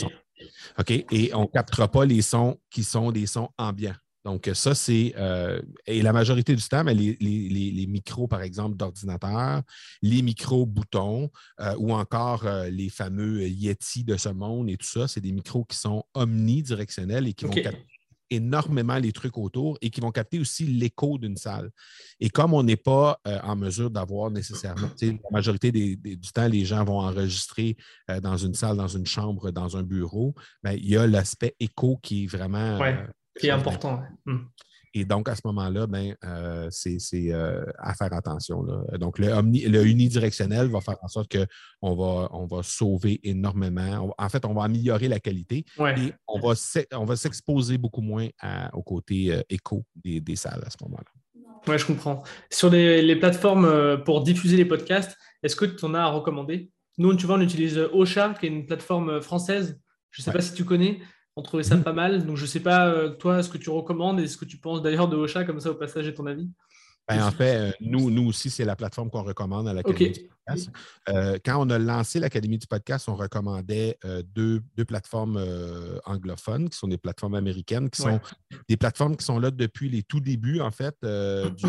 OK? 0.80 0.92
Et 0.92 1.34
on 1.34 1.44
ne 1.44 1.48
captera 1.48 1.90
pas 1.90 2.06
les 2.06 2.22
sons 2.22 2.60
qui 2.70 2.84
sont 2.84 3.12
des 3.12 3.28
sons 3.28 3.50
ambiants 3.58 3.96
Donc, 4.26 4.50
ça, 4.56 4.74
c'est. 4.74 5.14
Euh, 5.18 5.62
et 5.86 6.02
la 6.02 6.12
majorité 6.12 6.56
du 6.56 6.64
temps, 6.64 6.84
mais 6.84 6.96
les, 6.96 7.86
micros, 7.88 8.28
par 8.28 8.42
exemple, 8.42 8.76
d'ordinateur, 8.76 9.62
les 10.02 10.24
micros 10.24 10.66
boutons 10.66 11.30
euh, 11.62 11.76
ou 11.78 11.94
encore 11.94 12.46
euh, 12.48 12.68
les 12.70 12.90
fameux 12.90 13.48
Yeti 13.48 14.04
de 14.04 14.18
ce 14.18 14.30
monde 14.30 14.70
et 14.70 14.78
tout 14.78 14.88
ça, 14.88 15.08
c'est 15.08 15.22
des 15.22 15.32
micros 15.32 15.64
qui 15.64 15.78
sont 15.78 16.04
omnidirectionnels 16.16 17.28
et 17.28 17.34
qui 17.34 17.46
vont 17.46 17.52
capter 17.52 17.86
énormément 18.32 18.98
les 18.98 19.12
trucs 19.12 19.38
autour 19.38 19.78
et 19.82 19.92
qui 19.92 20.02
vont 20.02 20.10
capter 20.10 20.40
aussi 20.40 20.66
l'écho 20.66 21.20
d'une 21.20 21.38
salle. 21.38 21.70
Et 22.20 22.32
comme 22.32 22.56
on 22.56 22.64
n'est 22.64 22.76
pas 22.76 23.20
en 23.44 23.56
mesure 23.56 23.92
d'avoir 23.92 24.32
nécessairement, 24.32 24.90
la 25.00 25.14
majorité 25.32 25.72
du 25.72 26.18
temps, 26.34 26.48
les 26.48 26.66
gens 26.66 26.84
vont 26.84 27.02
enregistrer 27.02 27.78
dans 28.24 28.36
une 28.36 28.56
salle, 28.56 28.78
dans 28.78 28.88
une 28.88 29.06
chambre, 29.06 29.52
dans 29.52 29.78
un 29.78 29.84
bureau, 29.84 30.34
bien, 30.64 30.74
il 30.74 30.90
y 30.90 30.98
a 30.98 31.06
l'aspect 31.06 31.56
écho 31.60 32.00
qui 32.02 32.24
est 32.24 32.28
vraiment 32.28 32.80
qui 33.40 33.48
est 33.48 33.52
important. 33.52 34.02
Hmm. 34.26 34.46
Et 34.98 35.04
donc, 35.04 35.28
à 35.28 35.36
ce 35.36 35.42
moment-là, 35.44 35.88
ben, 35.88 36.16
euh, 36.24 36.70
c'est 36.72 36.98
euh, 37.34 37.66
à 37.80 37.94
faire 37.94 38.14
attention. 38.14 38.66
Donc, 38.98 39.20
le, 39.20 39.28
le, 39.28 39.86
unidirectionnel 39.86 40.68
va 40.68 40.80
faire 40.80 40.96
en 41.02 41.10
sorte 41.10 41.36
qu'on 41.36 41.96
va, 41.96 42.30
on 42.32 42.46
va 42.46 42.64
sauver 42.64 43.20
énormément. 43.24 44.16
en 44.18 44.30
fait, 44.30 44.46
on 44.46 44.54
va 44.54 44.64
améliorer 44.64 45.10
la 45.10 45.20
qualité 45.20 45.66
et 45.98 46.14
on 46.30 46.40
va, 46.40 46.54
on 46.94 47.04
va 47.04 47.16
s'exposer 47.18 47.78
beaucoup 47.78 48.00
moins 48.00 48.30
au 48.72 48.84
côté 48.84 49.34
euh, 49.34 49.42
écho 49.50 49.84
des, 50.02 50.22
des, 50.22 50.38
salles 50.38 50.64
à 50.66 50.70
ce 50.70 50.78
moment-là. 50.84 51.44
Oui, 51.68 51.78
je 51.78 51.86
comprends. 51.86 52.24
Sur 52.50 52.70
les, 52.70 53.02
les, 53.02 53.18
plateformes 53.18 54.02
pour 54.06 54.24
diffuser 54.24 54.56
les 54.56 54.66
podcasts, 54.66 55.18
est-ce 55.44 55.58
que 55.58 55.66
tu 55.66 55.84
en 55.84 55.94
as 55.94 56.04
à 56.04 56.08
recommander? 56.08 56.72
Nous, 56.98 57.14
tu 57.16 57.26
vois, 57.26 57.36
on 57.36 57.42
utilise 57.42 57.78
Ocha, 57.92 58.34
qui 58.40 58.46
est 58.46 58.50
une 58.50 58.66
plateforme 58.66 59.20
française. 59.20 59.78
Je 60.12 60.22
ne 60.22 60.24
sais 60.24 60.32
pas 60.32 60.42
si 60.42 60.54
tu 60.54 60.64
connais. 60.64 61.02
On 61.38 61.42
trouvait 61.42 61.64
ça 61.64 61.76
pas 61.78 61.94
mal. 61.94 62.26
Donc, 62.26 62.38
je 62.38 62.44
ne 62.44 62.48
sais 62.48 62.62
pas, 62.62 62.88
euh, 62.88 63.10
toi, 63.10 63.44
ce 63.44 63.50
que 63.50 63.58
tu 63.58 63.70
recommandes 63.70 64.20
et 64.22 64.28
ce 64.28 64.38
que 64.38 64.46
tu 64.46 64.58
penses 64.58 64.82
d'ailleurs 64.82 65.10
de 65.10 65.18
Ocha, 65.18 65.44
comme 65.44 65.60
ça, 65.60 65.72
au 65.72 65.76
passage, 65.76 66.08
et 66.08 66.14
ton 66.14 66.26
avis? 66.28 66.50
Ben, 67.10 67.22
en 67.22 67.30
fait, 67.30 67.58
euh, 67.58 67.72
nous, 67.82 68.10
nous 68.10 68.26
aussi, 68.28 68.50
c'est 68.50 68.64
la 68.66 68.76
plateforme 68.76 69.12
qu'on 69.12 69.22
recommande 69.22 69.68
à 69.68 69.74
l'Académie 69.74 70.12
du 70.12 70.22
podcast. 70.22 70.72
Euh, 71.10 71.38
quand 71.46 71.64
on 71.64 71.70
a 71.70 71.78
lancé 71.78 72.20
l'Académie 72.20 72.58
du 72.58 72.66
podcast, 72.66 73.08
on 73.10 73.16
recommandait 73.16 74.00
deux, 74.34 74.64
plateformes 74.88 75.44
anglophones, 76.06 76.70
qui 76.70 76.78
sont 76.78 76.88
des 76.88 76.98
plateformes 76.98 77.36
américaines, 77.36 77.90
qui 77.90 78.02
sont 78.02 78.20
des 78.70 78.78
plateformes 78.78 79.18
qui 79.18 79.26
sont 79.26 79.38
là 79.38 79.52
depuis 79.52 79.90
les 79.90 80.04
tout 80.04 80.22
débuts, 80.22 80.62
en 80.62 80.72
fait, 80.72 80.96
du 81.04 81.68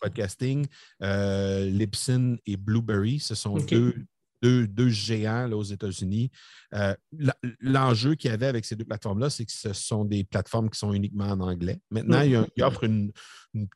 podcasting. 0.00 0.66
Libsyn 1.00 2.36
et 2.46 2.56
Blueberry, 2.56 3.20
ce 3.20 3.34
sont 3.34 3.56
deux 3.56 3.94
deux, 4.42 4.88
géants 4.88 5.50
aux 5.52 5.62
États-Unis. 5.62 6.30
Euh, 6.74 6.94
l'enjeu 7.60 8.14
qu'il 8.14 8.30
y 8.30 8.34
avait 8.34 8.46
avec 8.46 8.64
ces 8.64 8.76
deux 8.76 8.84
plateformes-là, 8.84 9.30
c'est 9.30 9.44
que 9.44 9.52
ce 9.52 9.72
sont 9.72 10.04
des 10.04 10.24
plateformes 10.24 10.68
qui 10.70 10.78
sont 10.78 10.92
uniquement 10.92 11.26
en 11.26 11.40
anglais. 11.40 11.78
Maintenant, 11.90 12.22
ils, 12.22 12.62
offrent 12.62 12.84
une, 12.84 13.12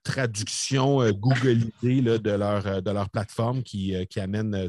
traduction 0.02 1.02
euh, 1.02 1.12
Googleisée 1.12 2.00
de, 2.00 2.30
leur, 2.30 2.66
euh, 2.66 2.80
de 2.80 2.90
leur 2.90 3.10
plateforme 3.10 3.62
qui, 3.62 3.94
amène 4.16 4.68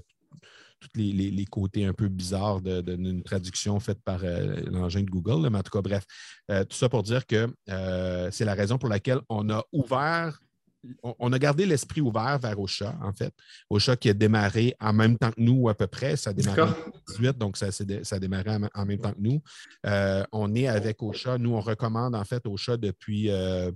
tous 0.80 0.90
les, 0.96 1.46
côtés 1.46 1.86
un 1.86 1.94
peu 1.94 2.08
bizarres 2.08 2.62
d'une 2.62 3.24
traduction 3.24 3.80
faite 3.80 4.00
par 4.04 4.20
l'engin 4.22 5.02
de 5.02 5.10
Google. 5.10 5.50
Mais 5.50 5.58
en 5.58 5.64
tout 5.64 5.72
cas, 5.72 5.82
bref, 5.82 6.04
tout 6.48 6.78
ça 6.78 6.90
pour 6.90 7.04
dire 7.04 7.26
que 7.26 7.48
c'est 8.32 8.46
la 8.46 8.54
raison 8.54 8.78
pour 8.78 8.90
laquelle 8.90 9.20
on 9.30 9.50
a 9.50 9.64
ouvert 9.72 10.40
on, 11.04 11.32
a 11.32 11.40
gardé 11.40 11.66
l'esprit 11.66 12.02
ouvert 12.02 12.38
vers 12.40 12.60
Ocha, 12.60 12.96
en 13.02 13.14
fait. 13.14 13.34
Ocha 13.70 13.96
qui 13.96 14.10
a 14.10 14.14
démarré 14.14 14.76
en 14.80 14.94
même 14.94 15.18
temps 15.18 15.32
que 15.32 15.42
nous, 15.42 15.70
à 15.70 15.76
peu 15.76 15.88
près. 15.88 16.16
Ça 16.16 16.32
a 16.32 16.34
démarré 16.34 16.62
en 16.62 16.68
2018, 16.68 17.38
donc 17.38 17.58
ça, 17.58 17.68
a 17.68 18.20
démarré 18.20 18.52
en, 18.74 18.86
même 18.86 19.00
temps 19.00 19.12
que 19.12 19.22
nous. 19.22 19.42
Euh, 19.86 20.24
on 20.32 20.54
est 20.56 20.68
avec 20.68 21.02
Ocha. 21.02 21.38
Nous, 21.38 21.54
on 21.54 21.62
recommande, 21.62 22.16
en 22.16 22.24
fait, 22.24 22.46
Ocha 22.46 22.78
depuis 22.78 23.30
euh, 23.30 23.72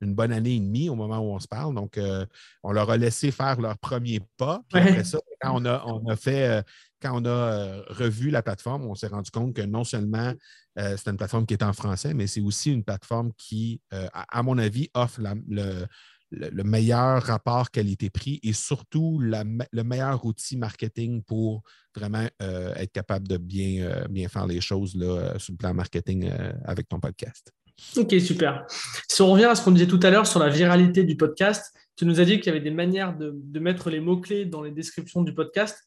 une 0.00 0.14
bonne 0.14 0.32
année 0.32 0.56
et 0.56 0.60
demie 0.60 0.88
au 0.88 0.94
moment 0.94 1.18
où 1.18 1.34
on 1.34 1.38
se 1.38 1.48
parle. 1.48 1.74
Donc, 1.74 1.98
euh, 1.98 2.24
on 2.62 2.72
leur 2.72 2.90
a 2.90 2.96
laissé 2.96 3.30
faire 3.30 3.60
leur 3.60 3.78
premier 3.78 4.20
pas. 4.36 4.62
Puis 4.68 4.80
après 4.80 5.04
ça, 5.04 5.18
quand 5.40 5.60
on 5.60 6.08
a, 6.08 6.16
fait 6.16 6.64
quand 7.00 7.22
on 7.22 7.26
a 7.26 7.82
revu 7.88 8.30
la 8.30 8.42
plateforme, 8.42 8.86
on 8.86 8.94
s'est 8.94 9.08
rendu 9.08 9.30
compte 9.30 9.54
que 9.54 9.62
non 9.62 9.84
seulement 9.84 10.32
c'est 10.76 11.08
une 11.08 11.16
plateforme 11.16 11.46
qui 11.46 11.54
est 11.54 11.62
en 11.62 11.72
français, 11.72 12.12
mais 12.12 12.26
c'est 12.26 12.42
aussi 12.42 12.70
une 12.70 12.84
plateforme 12.84 13.32
qui, 13.38 13.80
à, 13.90 14.42
mon 14.42 14.58
avis, 14.58 14.90
offre 14.94 15.20
le, 15.48 15.86
le, 16.30 16.64
meilleur 16.64 17.22
rapport 17.22 17.70
qualité-prix 17.70 18.40
et 18.42 18.52
surtout 18.52 19.18
le 19.20 19.82
meilleur 19.82 20.24
outil 20.24 20.56
marketing 20.56 21.22
pour 21.22 21.62
vraiment 21.94 22.28
euh, 22.42 22.74
être 22.74 22.92
capable 22.92 23.28
de 23.28 23.36
bien, 23.36 23.84
euh, 23.84 24.08
bien 24.08 24.28
faire 24.28 24.46
les 24.46 24.60
choses 24.60 24.94
là, 24.96 25.06
euh, 25.06 25.38
sur 25.38 25.52
le 25.52 25.56
plan 25.56 25.74
marketing 25.74 26.30
avec 26.64 26.88
ton 26.88 27.00
podcast. 27.00 27.52
Ok, 27.96 28.14
super. 28.20 28.66
Si 29.08 29.20
on 29.20 29.32
revient 29.32 29.44
à 29.44 29.54
ce 29.54 29.62
qu'on 29.62 29.70
disait 29.70 29.86
tout 29.86 30.00
à 30.02 30.10
l'heure 30.10 30.26
sur 30.26 30.40
la 30.40 30.48
viralité 30.48 31.04
du 31.04 31.16
podcast, 31.16 31.74
tu 31.94 32.06
nous 32.06 32.20
as 32.20 32.24
dit 32.24 32.38
qu'il 32.38 32.46
y 32.46 32.50
avait 32.50 32.64
des 32.64 32.70
manières 32.70 33.16
de, 33.16 33.58
mettre 33.58 33.90
les 33.90 34.00
mots-clés 34.00 34.46
dans 34.46 34.62
les 34.62 34.70
descriptions 34.70 35.22
du 35.22 35.34
podcast 35.34 35.78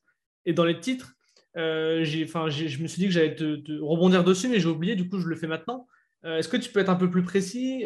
et 0.46 0.54
dans 0.54 0.66
les 0.66 0.80
titres. 0.80 1.14
je 1.56 2.82
me 2.82 2.88
suis 2.88 3.00
dit 3.00 3.06
que 3.08 3.12
j'allais 3.12 3.36
te, 3.36 3.82
rebondir 3.82 4.24
dessus, 4.24 4.50
mais 4.50 4.60
j'ai 4.60 4.70
oublié, 4.70 4.96
du 4.96 5.10
coup, 5.10 5.20
je 5.20 5.28
le 5.28 5.36
fais 5.36 5.48
maintenant. 5.48 5.88
Est-ce 6.24 6.48
que 6.48 6.58
tu 6.58 6.72
peux 6.72 6.80
être 6.80 6.90
un 6.90 6.96
peu 6.96 7.10
plus 7.10 7.24
précis 7.24 7.86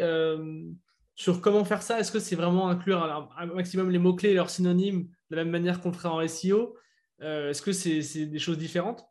sur 1.15 1.41
comment 1.41 1.65
faire 1.65 1.81
ça. 1.81 1.99
Est-ce 1.99 2.11
que 2.11 2.19
c'est 2.19 2.35
vraiment 2.35 2.69
inclure 2.69 3.03
un 3.37 3.45
maximum 3.47 3.89
les 3.89 3.99
mots-clés 3.99 4.31
et 4.31 4.33
leurs 4.35 4.49
synonymes 4.49 5.09
de 5.29 5.35
la 5.35 5.43
même 5.43 5.51
manière 5.51 5.81
qu'on 5.81 5.93
ferait 5.93 6.09
en 6.09 6.27
SEO 6.27 6.75
euh, 7.21 7.51
Est-ce 7.51 7.61
que 7.61 7.71
c'est 7.71 8.25
des 8.25 8.39
choses 8.39 8.57
différentes? 8.57 9.05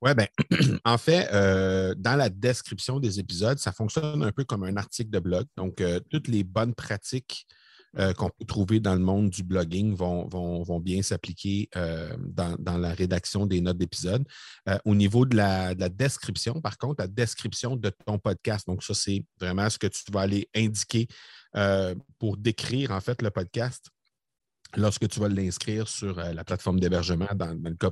Oui, 0.00 0.10
ben, 0.14 0.26
en 0.84 0.98
fait, 0.98 1.28
euh, 1.32 1.94
dans 1.96 2.16
la 2.16 2.28
description 2.28 3.00
des 3.00 3.18
épisodes, 3.20 3.58
ça 3.58 3.72
fonctionne 3.72 4.22
un 4.22 4.32
peu 4.32 4.44
comme 4.44 4.64
un 4.64 4.76
article 4.76 5.10
de 5.10 5.18
blog. 5.18 5.46
Donc, 5.56 5.80
euh, 5.80 6.00
toutes 6.10 6.28
les 6.28 6.44
bonnes 6.44 6.74
pratiques 6.74 7.46
euh, 7.98 8.12
qu'on 8.12 8.28
peut 8.28 8.44
trouver 8.44 8.80
dans 8.80 8.94
le 8.94 9.00
monde 9.00 9.30
du 9.30 9.44
blogging 9.44 9.94
vont, 9.94 10.26
vont, 10.26 10.80
bien 10.80 11.00
s'appliquer 11.02 11.68
euh, 11.76 12.16
dans, 12.18 12.78
la 12.78 12.92
rédaction 12.92 13.46
des 13.46 13.60
notes 13.60 13.78
d'épisode. 13.78 14.26
Euh, 14.68 14.78
au 14.84 14.94
niveau 14.94 15.24
de 15.24 15.36
la, 15.36 15.74
de 15.74 15.80
la, 15.80 15.88
description, 15.88 16.60
par 16.60 16.76
contre, 16.76 17.02
la 17.02 17.06
description 17.06 17.76
de 17.76 17.90
ton 18.04 18.18
podcast, 18.18 18.66
donc 18.66 18.82
ça, 18.82 18.94
c'est 18.94 19.24
vraiment 19.40 19.70
ce 19.70 19.78
que 19.78 19.86
tu 19.86 20.02
vas 20.12 20.22
aller 20.22 20.48
indiquer 20.54 21.06
pour 22.18 22.36
décrire 22.36 22.90
en 22.90 23.00
fait 23.00 23.22
le 23.22 23.30
podcast 23.30 23.90
lorsque 24.76 25.08
tu 25.08 25.20
vas 25.20 25.28
l'inscrire 25.28 25.88
sur 25.88 26.18
euh, 26.18 26.32
la 26.32 26.44
plateforme 26.44 26.80
d'hébergement, 26.80 27.28
dans, 27.34 27.52
le 27.52 27.74
cas, 27.74 27.90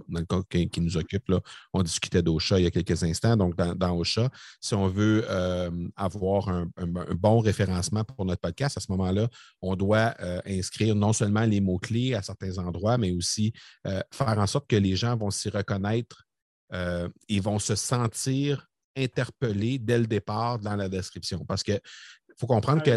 qui, 0.50 0.80
nous 0.80 0.96
occupe, 0.96 1.32
on 1.72 1.82
discutait 1.82 2.22
d'Ocha 2.22 2.58
il 2.58 2.64
y 2.64 2.66
a 2.66 2.70
quelques 2.70 3.02
instants. 3.02 3.36
Donc, 3.36 3.56
dans, 3.56 3.74
dans 3.74 3.96
Ocha, 3.96 4.28
si 4.60 4.74
on 4.74 4.88
veut 4.88 5.24
euh, 5.28 5.70
avoir 5.96 6.48
un, 6.48 6.66
bon 7.14 7.40
référencement 7.40 8.04
pour 8.04 8.24
notre 8.24 8.40
podcast, 8.40 8.76
à 8.76 8.80
ce 8.80 8.90
moment-là, 8.92 9.28
on 9.60 9.76
doit 9.76 10.14
euh, 10.20 10.40
inscrire 10.46 10.94
non 10.94 11.12
seulement 11.12 11.44
les 11.44 11.60
mots-clés 11.60 12.14
à 12.14 12.22
certains 12.22 12.58
endroits, 12.58 12.98
mais 12.98 13.12
aussi 13.12 13.52
faire 13.84 14.38
en 14.38 14.46
sorte 14.46 14.68
que 14.68 14.76
les 14.76 14.96
gens 14.96 15.16
vont 15.16 15.30
s'y 15.30 15.48
reconnaître 15.48 16.24
et 17.28 17.40
vont 17.40 17.58
se 17.58 17.74
sentir 17.74 18.66
interpellés 18.96 19.78
dès 19.78 19.98
le 19.98 20.06
départ 20.06 20.58
dans 20.58 20.76
la 20.76 20.88
description. 20.88 21.44
Parce 21.44 21.62
que 21.62 21.78
faut 22.42 22.48
comprendre 22.48 22.82
que 22.82 22.90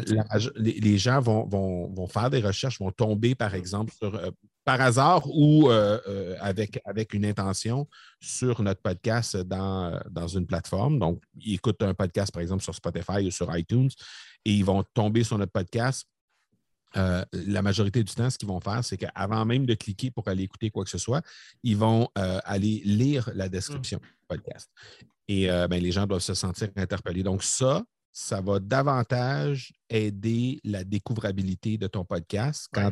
les, 0.55 0.97
gens 0.97 1.21
vont, 1.21 2.07
faire 2.07 2.31
des 2.31 2.41
recherches, 2.41 2.79
vont 2.79 2.91
tomber, 2.91 3.35
par 3.35 3.53
exemple, 3.53 3.93
euh, 4.01 4.31
par 4.63 4.81
hasard 4.81 5.21
ou 5.27 5.69
euh, 5.69 5.99
euh, 6.07 6.35
avec, 6.39 6.81
avec 6.83 7.13
une 7.13 7.25
intention 7.25 7.87
sur 8.19 8.63
notre 8.63 8.81
podcast 8.81 9.37
dans, 9.37 10.01
dans 10.09 10.27
une 10.27 10.47
plateforme. 10.47 10.97
Donc, 10.97 11.21
ils 11.39 11.53
écoutent 11.53 11.83
un 11.83 11.93
podcast, 11.93 12.31
par 12.33 12.41
exemple, 12.41 12.63
sur 12.63 12.73
Spotify 12.73 13.27
ou 13.27 13.29
sur 13.29 13.55
iTunes, 13.55 13.91
et 14.45 14.51
ils 14.51 14.65
vont 14.65 14.83
tomber 14.95 15.23
sur 15.23 15.37
notre 15.37 15.51
podcast. 15.51 16.07
la 16.95 17.61
majorité 17.61 18.03
du 18.03 18.15
temps, 18.15 18.31
ce 18.31 18.39
qu'ils 18.39 18.47
vont 18.47 18.61
faire, 18.61 18.83
c'est 18.83 18.97
qu'avant 18.97 19.45
même 19.45 19.67
de 19.67 19.75
cliquer 19.75 20.09
pour 20.09 20.27
aller 20.27 20.43
écouter 20.43 20.71
quoi 20.71 20.83
que 20.85 20.89
ce 20.89 20.97
soit, 20.97 21.21
ils 21.61 21.77
vont 21.77 22.09
aller 22.15 22.81
lire 22.83 23.29
la 23.35 23.47
description 23.47 23.99
du 23.99 24.25
podcast. 24.27 24.71
Et 25.27 25.45
ben, 25.47 25.79
les 25.79 25.91
gens 25.91 26.07
doivent 26.07 26.21
se 26.21 26.33
sentir 26.33 26.69
interpellés. 26.75 27.21
Donc, 27.21 27.43
ça, 27.43 27.83
ça 28.17 28.39
va 28.39 28.59
davantage 28.59 29.73
aider 29.89 30.61
la 30.63 30.85
découvrabilité 30.85 31.77
de 31.77 31.85
ton 31.85 32.05
podcast 32.05 32.69
quand 32.71 32.91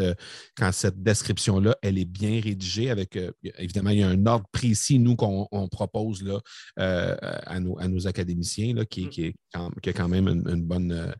euh, 0.00 0.14
quand 0.56 0.72
cette 0.72 1.02
description-là, 1.02 1.76
elle 1.82 1.98
est 1.98 2.06
bien 2.06 2.40
rédigée 2.40 2.88
avec, 2.88 3.14
euh, 3.16 3.30
évidemment, 3.58 3.90
il 3.90 3.98
y 3.98 4.02
a 4.02 4.08
un 4.08 4.26
ordre 4.26 4.46
précis, 4.50 4.98
nous, 4.98 5.16
qu'on 5.16 5.68
propose 5.70 6.22
là, 6.22 6.40
euh, 6.78 7.14
à, 7.20 7.60
nos, 7.60 7.78
à, 7.78 7.86
nos, 7.86 8.06
académiciens, 8.06 8.74
là, 8.74 8.86
qui, 8.86 9.04
mm. 9.04 9.08
qui, 9.10 9.24
est 9.24 9.34
qui 9.82 9.90
a 9.90 9.92
quand 9.92 10.08
même 10.08 10.28
une, 10.28 10.62
bonne, 10.62 11.14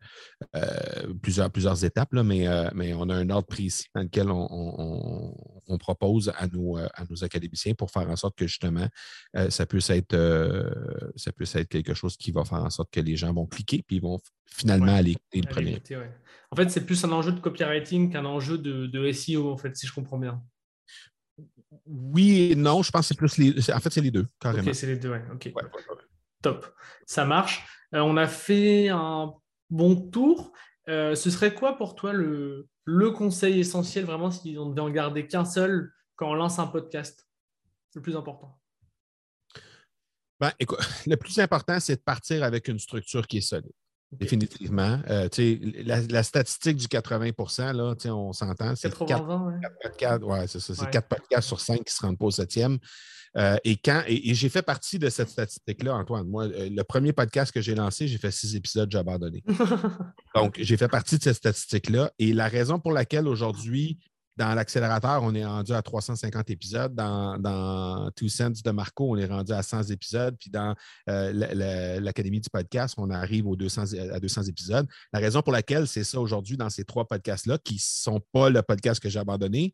plusieurs, 1.21 1.51
plusieurs 1.51 1.85
étapes, 1.85 2.13
là, 2.13 2.23
mais, 2.23 2.47
mais 2.73 2.95
on 2.95 3.09
a 3.09 3.15
un 3.15 3.29
ordre 3.29 3.47
précis 3.47 3.85
dans 3.93 4.01
lequel 4.01 4.31
on, 4.31 4.47
on, 4.49 5.56
propose 5.75 6.31
à 6.37 6.47
nos, 6.47 6.77
à 6.77 7.03
nos 7.09 7.23
académiciens 7.23 7.73
pour 7.73 7.91
faire 7.91 8.09
en 8.09 8.15
sorte 8.15 8.37
que, 8.37 8.47
justement, 8.47 8.87
ça 9.49 9.65
puisse 9.65 9.89
être, 9.89 10.15
ça 11.15 11.31
puisse 11.31 11.55
être 11.55 11.67
quelque 11.67 11.93
chose 11.93 12.15
qui 12.15 12.31
va 12.31 12.45
faire 12.45 12.63
en 12.63 12.69
sorte 12.69 12.91
que 12.91 13.01
les 13.01 13.17
gens 13.17 13.33
vont 13.33 13.45
cliquer 13.45 13.83
puis 13.85 13.97
ils 13.97 14.01
vont 14.01 14.19
finalement 14.45 14.95
aller 14.95 15.11
écouter 15.11 15.41
le 15.41 15.49
premier. 15.49 15.81
En 16.51 16.55
fait, 16.55 16.69
c'est 16.69 16.85
plus 16.85 17.03
un 17.03 17.11
enjeu 17.11 17.31
de 17.31 17.39
copywriting 17.39 18.11
qu'un 18.11 18.25
enjeu 18.25 18.57
de, 18.57 19.11
SEO, 19.11 19.51
en 19.51 19.57
fait, 19.57 19.75
si 19.75 19.87
je 19.87 19.93
comprends 19.93 20.17
bien. 20.17 20.41
Oui 21.85 22.51
et 22.51 22.55
non, 22.55 22.81
je 22.81 22.91
pense 22.91 23.01
que 23.01 23.07
c'est 23.09 23.17
plus 23.17 23.37
les. 23.37 23.71
En 23.71 23.79
fait, 23.79 23.91
c'est 23.91 24.01
les 24.01 24.11
deux, 24.11 24.25
carrément. 24.39 24.67
Ok, 24.67 24.75
c'est 24.75 24.87
les 24.87 24.97
deux, 24.97 25.09
ouais. 25.09 25.23
Ok. 25.33 25.51
Top. 26.41 26.65
Ça 27.05 27.25
marche. 27.25 27.65
Euh, 27.93 27.99
on 27.99 28.17
a 28.17 28.27
fait 28.27 28.89
un 28.89 29.33
bon 29.69 29.95
tour. 29.95 30.53
Ce 30.87 31.29
serait 31.29 31.53
quoi 31.53 31.77
pour 31.77 31.95
toi 31.95 32.13
le, 32.13 32.67
le 32.85 33.11
conseil 33.11 33.59
essentiel, 33.59 34.05
vraiment, 34.05 34.31
si 34.31 34.55
on 34.57 34.69
devait 34.69 34.81
en 34.81 34.89
garder 34.89 35.27
qu'un 35.27 35.43
seul 35.43 35.91
quand 36.15 36.31
on 36.31 36.33
lance 36.33 36.57
un 36.57 36.67
podcast 36.67 37.27
Le 37.93 38.01
plus 38.01 38.15
important? 38.15 38.57
Ben, 40.39 40.51
le 41.05 41.15
plus 41.15 41.37
important, 41.39 41.79
c'est 41.79 41.97
de 41.97 42.01
partir 42.01 42.43
avec 42.43 42.67
une 42.69 42.79
structure 42.79 43.27
qui 43.27 43.37
est 43.37 43.41
solide. 43.41 43.73
Définitivement. 44.11 44.99
Euh, 45.09 45.27
la, 45.85 46.23
statistique 46.23 46.77
du 46.77 46.87
80% 46.87 47.73
là, 47.75 47.95
on 48.13 48.31
s'entend. 48.31 48.73
C'est 48.75 48.89
4, 48.89 49.25
podcasts, 49.83 50.23
ouais, 50.23 50.47
c'est 50.47 50.59
ça. 50.59 50.85
4 50.85 51.07
podcasts 51.07 51.47
sur 51.47 51.59
5 51.59 51.75
qui 51.77 51.81
ne 51.85 51.89
se 51.89 52.01
rendent 52.05 52.17
pas 52.17 52.25
au 52.25 52.31
septième. 52.31 52.79
Euh, 53.35 53.57
et 53.65 53.75
quand 53.75 54.03
et, 54.07 54.33
j'ai 54.33 54.49
fait 54.49 54.61
partie 54.61 54.97
de 54.97 55.09
cette 55.09 55.29
statistique-là, 55.29 55.95
Antoine. 55.95 56.27
Moi, 56.27 56.45
euh, 56.45 56.69
le 56.71 56.83
premier 56.83 57.11
podcast 57.11 57.51
que 57.51 57.61
j'ai 57.61 57.75
lancé, 57.75 58.07
j'ai 58.07 58.17
fait 58.17 58.31
six 58.31 58.55
épisodes, 58.55 58.89
j'ai 58.89 58.97
abandonné. 58.97 59.43
Donc, 60.35 60.55
j'ai 60.57 60.77
fait 60.77 60.87
partie 60.87 61.17
de 61.17 61.23
cette 61.23 61.35
statistique-là. 61.35 62.11
Et 62.17 62.33
la 62.33 62.47
raison 62.47 62.79
pour 62.79 62.93
laquelle 62.93 63.27
aujourd'hui, 63.27 63.99
dans 64.37 64.53
l'accélérateur, 64.53 65.23
on 65.23 65.33
est 65.33 65.45
rendu 65.45 65.73
à 65.73 65.81
350 65.81 66.49
épisodes. 66.51 66.93
Dans, 66.93 68.09
Two 68.15 68.29
Cents 68.29 68.61
de 68.63 68.71
Marco, 68.71 69.11
on 69.11 69.17
est 69.17 69.25
rendu 69.25 69.51
à 69.51 69.63
100 69.63 69.89
épisodes. 69.89 70.35
Puis 70.39 70.51
dans 70.51 70.75
euh, 71.09 71.99
l'Académie 71.99 72.39
du 72.39 72.49
podcast, 72.49 72.95
on 72.97 73.09
arrive 73.09 73.47
aux 73.47 73.55
200, 73.55 73.95
à 74.13 74.19
200 74.19 74.43
épisodes. 74.43 74.87
La 75.11 75.19
raison 75.19 75.41
pour 75.41 75.53
laquelle 75.53 75.87
c'est 75.87 76.03
ça 76.03 76.19
aujourd'hui 76.19 76.55
dans 76.55 76.69
ces 76.69 76.85
trois 76.85 77.05
podcasts-là, 77.05 77.57
qui 77.57 77.75
ne 77.75 77.79
sont 77.81 78.21
pas 78.31 78.49
le 78.49 78.61
podcast 78.61 79.01
que 79.01 79.09
j'ai 79.09 79.19
abandonné, 79.19 79.73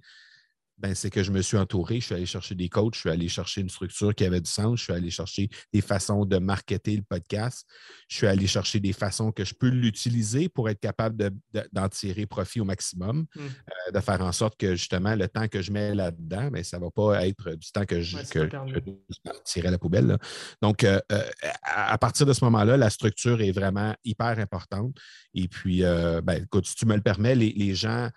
ben, 0.78 0.96
c'est 0.96 1.10
que 1.10 1.24
je 1.24 1.32
me 1.32 1.42
suis 1.42 1.58
entouré, 1.58 2.00
je 2.00 2.06
suis 2.06 2.16
allé 2.16 2.26
chercher 2.26 2.56
des 2.56 2.68
coachs, 2.68 2.96
je 2.96 3.02
suis 3.02 3.10
allé 3.10 3.28
chercher 3.30 3.62
une 3.62 3.70
structure 3.70 4.14
qui 4.16 4.26
avait 4.26 4.42
du 4.42 4.50
sens, 4.50 4.80
je 4.80 4.84
suis 4.86 4.94
allé 4.94 5.10
chercher 5.12 5.50
des 5.72 5.82
façons 5.82 6.26
de 6.26 6.38
marketer 6.38 6.96
le 6.96 7.04
podcast, 7.04 7.68
je 8.08 8.18
suis 8.18 8.28
allé 8.28 8.48
chercher 8.48 8.80
des 8.80 8.94
façons 8.94 9.32
que 9.32 9.46
je 9.46 9.54
peux 9.54 9.70
l'utiliser 9.70 10.50
pour 10.50 10.70
être 10.70 10.80
capable 10.80 11.32
d'en 11.72 11.90
tirer 11.90 12.26
profit 12.26 12.60
au 12.60 12.66
maximum, 12.66 13.26
mmh. 13.36 13.40
euh, 13.40 13.92
de 13.92 14.00
faire 14.00 14.22
en 14.22 14.32
sorte 14.32 14.58
que 14.58 14.76
justement 14.76 15.16
le 15.16 15.28
temps 15.28 15.48
que 15.48 15.62
je 15.62 15.72
mets 15.72 15.94
là-dedans, 15.94 16.46
mais 16.46 16.60
ben, 16.60 16.64
ça 16.64 16.80
ne 16.80 16.84
va 16.84 16.92
pas 16.92 17.28
être 17.28 17.52
du 17.52 17.72
temps 17.72 17.86
que 17.86 18.02
je, 18.02 18.18
tirer 19.46 19.68
à 19.68 19.72
la 19.72 19.78
poubelle. 19.78 20.18
Donc, 20.62 20.84
euh, 20.84 21.00
euh, 21.12 21.22
à, 21.64 21.98
partir 21.98 22.26
de 22.26 22.34
ce 22.34 22.44
moment-là, 22.46 22.78
la 22.78 22.90
structure 22.90 23.42
est 23.42 23.52
vraiment 23.52 23.96
hyper 24.04 24.40
importante. 24.40 24.98
Et 25.34 25.48
puis, 25.48 25.82
ben, 25.82 26.44
écoute, 26.44 26.68
si 26.68 26.76
tu 26.76 26.86
me 26.86 26.96
le 26.96 27.02
permets, 27.02 27.36
les 27.36 27.76
gens 27.76 28.10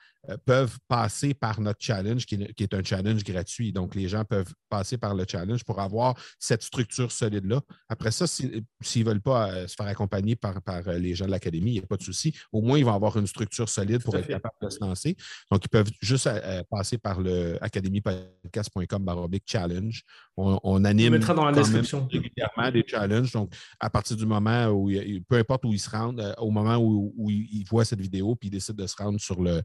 peuvent 0.44 0.78
passer 0.88 1.34
par 1.34 1.60
notre 1.60 1.82
challenge, 1.82 2.26
qui 2.26 2.34
est, 2.34 2.74
un 2.74 2.82
challenge 2.82 3.24
gratuit. 3.24 3.72
Donc, 3.72 3.94
les 3.94 4.08
gens 4.08 4.24
peuvent 4.24 4.52
passer 4.68 4.98
par 4.98 5.14
le 5.14 5.24
challenge 5.28 5.64
pour 5.64 5.80
avoir 5.80 6.14
cette 6.38 6.62
structure 6.62 7.12
solide-là. 7.12 7.60
Après 7.88 8.10
ça, 8.10 8.26
s'ils 8.26 8.64
ne 8.96 9.04
veulent 9.04 9.20
pas 9.20 9.50
euh, 9.50 9.66
se 9.66 9.74
faire 9.74 9.86
accompagner 9.86 10.36
par, 10.36 10.60
par 10.62 10.86
euh, 10.88 10.98
les 10.98 11.14
gens 11.14 11.26
de 11.26 11.30
l'académie, 11.30 11.70
il 11.70 11.78
n'y 11.78 11.84
a 11.84 11.86
pas 11.86 11.96
de 11.96 12.02
souci. 12.02 12.34
Au 12.52 12.60
moins, 12.60 12.78
ils 12.78 12.84
vont 12.84 12.94
avoir 12.94 13.16
une 13.16 13.26
structure 13.26 13.68
solide 13.68 14.02
pour 14.02 14.16
être 14.16 14.28
capables 14.28 14.54
de 14.62 14.68
se 14.68 14.80
lancer. 14.80 15.16
Donc, 15.50 15.64
ils 15.64 15.68
peuvent 15.68 15.90
juste 16.00 16.28
passer 16.70 16.98
par 16.98 17.20
le 17.20 17.62
academypodcast.com 17.62 19.04
challenge. 19.46 20.02
On, 20.36 20.84
anime 20.84 21.08
on 21.08 21.16
mettra 21.16 21.34
dans 21.34 21.44
la 21.44 21.52
description. 21.52 22.06
régulièrement 22.10 22.70
des 22.70 22.84
challenges. 22.86 23.32
Donc, 23.32 23.52
à 23.80 23.88
partir 23.88 24.16
du 24.16 24.26
moment 24.26 24.68
où, 24.68 24.90
peu 25.28 25.36
importe 25.36 25.64
où 25.64 25.72
ils 25.72 25.80
se 25.80 25.88
rendent, 25.88 26.34
au 26.38 26.50
moment 26.50 26.76
où, 26.76 27.12
où 27.16 27.30
ils 27.30 27.64
voient 27.68 27.84
cette 27.84 28.00
vidéo, 28.00 28.34
puis 28.34 28.48
ils 28.48 28.52
décident 28.52 28.82
de 28.82 28.86
se 28.86 28.96
rendre 28.96 29.20
sur 29.20 29.40
le, 29.40 29.62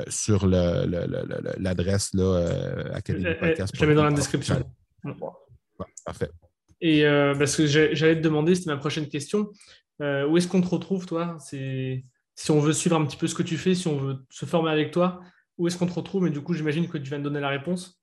euh, 0.00 0.10
sur 0.10 0.46
l'adresse 0.46 2.10
le, 2.14 2.22
euh, 2.22 2.92
Académie 2.94 3.34
Podcast. 3.38 3.74
Je 3.74 3.80
la 3.80 3.86
mets 3.86 3.94
dans 3.94 4.04
la 4.04 4.12
description. 4.12 4.62
parfait. 6.04 6.30
Et 6.80 7.04
euh, 7.04 7.34
parce 7.34 7.56
que 7.56 7.66
j'allais 7.66 8.16
te 8.16 8.22
demander, 8.22 8.54
c'était 8.54 8.70
ma 8.70 8.76
prochaine 8.76 9.08
question. 9.08 9.50
où 10.00 10.36
est-ce 10.36 10.48
qu'on 10.48 10.60
te 10.60 10.68
retrouve, 10.68 11.06
toi? 11.06 11.36
Si 11.40 12.50
on 12.50 12.60
veut 12.60 12.72
suivre 12.72 12.96
un 12.96 13.04
petit 13.04 13.16
peu 13.16 13.26
ce 13.26 13.34
que 13.34 13.42
tu 13.42 13.58
fais, 13.58 13.74
si 13.74 13.86
on 13.88 13.98
veut 13.98 14.16
se 14.30 14.46
former 14.46 14.70
avec 14.70 14.92
toi, 14.92 15.20
où 15.58 15.66
est-ce 15.66 15.76
qu'on 15.76 15.86
te 15.86 15.92
retrouve? 15.92 16.24
Mais 16.24 16.30
du 16.30 16.40
coup, 16.40 16.54
j'imagine 16.54 16.88
que 16.88 16.96
tu 16.96 17.10
viens 17.10 17.18
de 17.18 17.24
donner 17.24 17.40
la 17.40 17.50
réponse. 17.50 17.99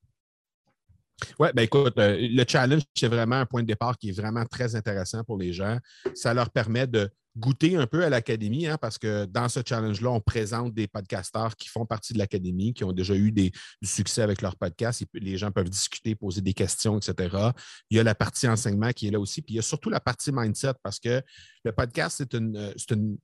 Oui, 1.40 1.50
ben 1.54 1.64
écoute, 1.64 1.94
le 1.98 2.44
challenge, 2.48 2.84
c'est 2.96 3.08
vraiment 3.08 3.38
un 3.38 3.46
point 3.46 3.62
de 3.62 3.68
départ 3.68 3.98
qui 3.98 4.10
est 4.10 4.14
vraiment 4.14 4.46
très 4.46 4.76
intéressant 4.76 5.24
pour 5.24 5.38
les 5.38 5.52
gens. 5.52 5.78
Ça 6.14 6.34
leur 6.34 6.52
permet 6.52 6.86
de 6.86 7.10
goûter 7.38 7.76
un 7.76 7.86
peu 7.86 8.04
à 8.04 8.10
l'académie, 8.10 8.68
hein, 8.68 8.78
parce 8.80 8.98
que 8.98 9.26
dans 9.26 9.48
ce 9.48 9.60
challenge-là, 9.66 10.10
on 10.10 10.20
présente 10.20 10.74
des 10.74 10.88
podcasteurs 10.88 11.56
qui 11.56 11.70
font 11.70 11.86
partie 11.86 12.14
de 12.14 12.18
l'académie, 12.18 12.74
qui 12.74 12.84
ont 12.84 12.92
déjà 12.92 13.16
eu 13.16 13.32
du 13.32 13.52
succès 13.84 14.22
avec 14.22 14.42
leur 14.42 14.56
podcast. 14.56 15.04
les 15.14 15.38
gens 15.38 15.52
peuvent 15.52 15.70
discuter, 15.70 16.16
poser 16.16 16.42
des 16.42 16.54
questions, 16.54 16.98
etc. 16.98 17.52
Il 17.90 17.98
y 17.98 18.00
a 18.00 18.04
la 18.04 18.16
partie 18.16 18.48
enseignement 18.48 18.92
qui 18.92 19.08
est 19.08 19.12
là 19.12 19.20
aussi, 19.20 19.42
puis 19.42 19.56
il 19.56 19.58
y 19.58 19.60
a 19.60 19.64
surtout 19.64 19.90
la 19.90 20.00
partie 20.00 20.32
mindset, 20.32 20.74
parce 20.84 21.00
que 21.00 21.22
le 21.64 21.72
podcast, 21.72 22.18
c'est 22.18 22.34
une, 22.34 22.74
une 22.90 23.18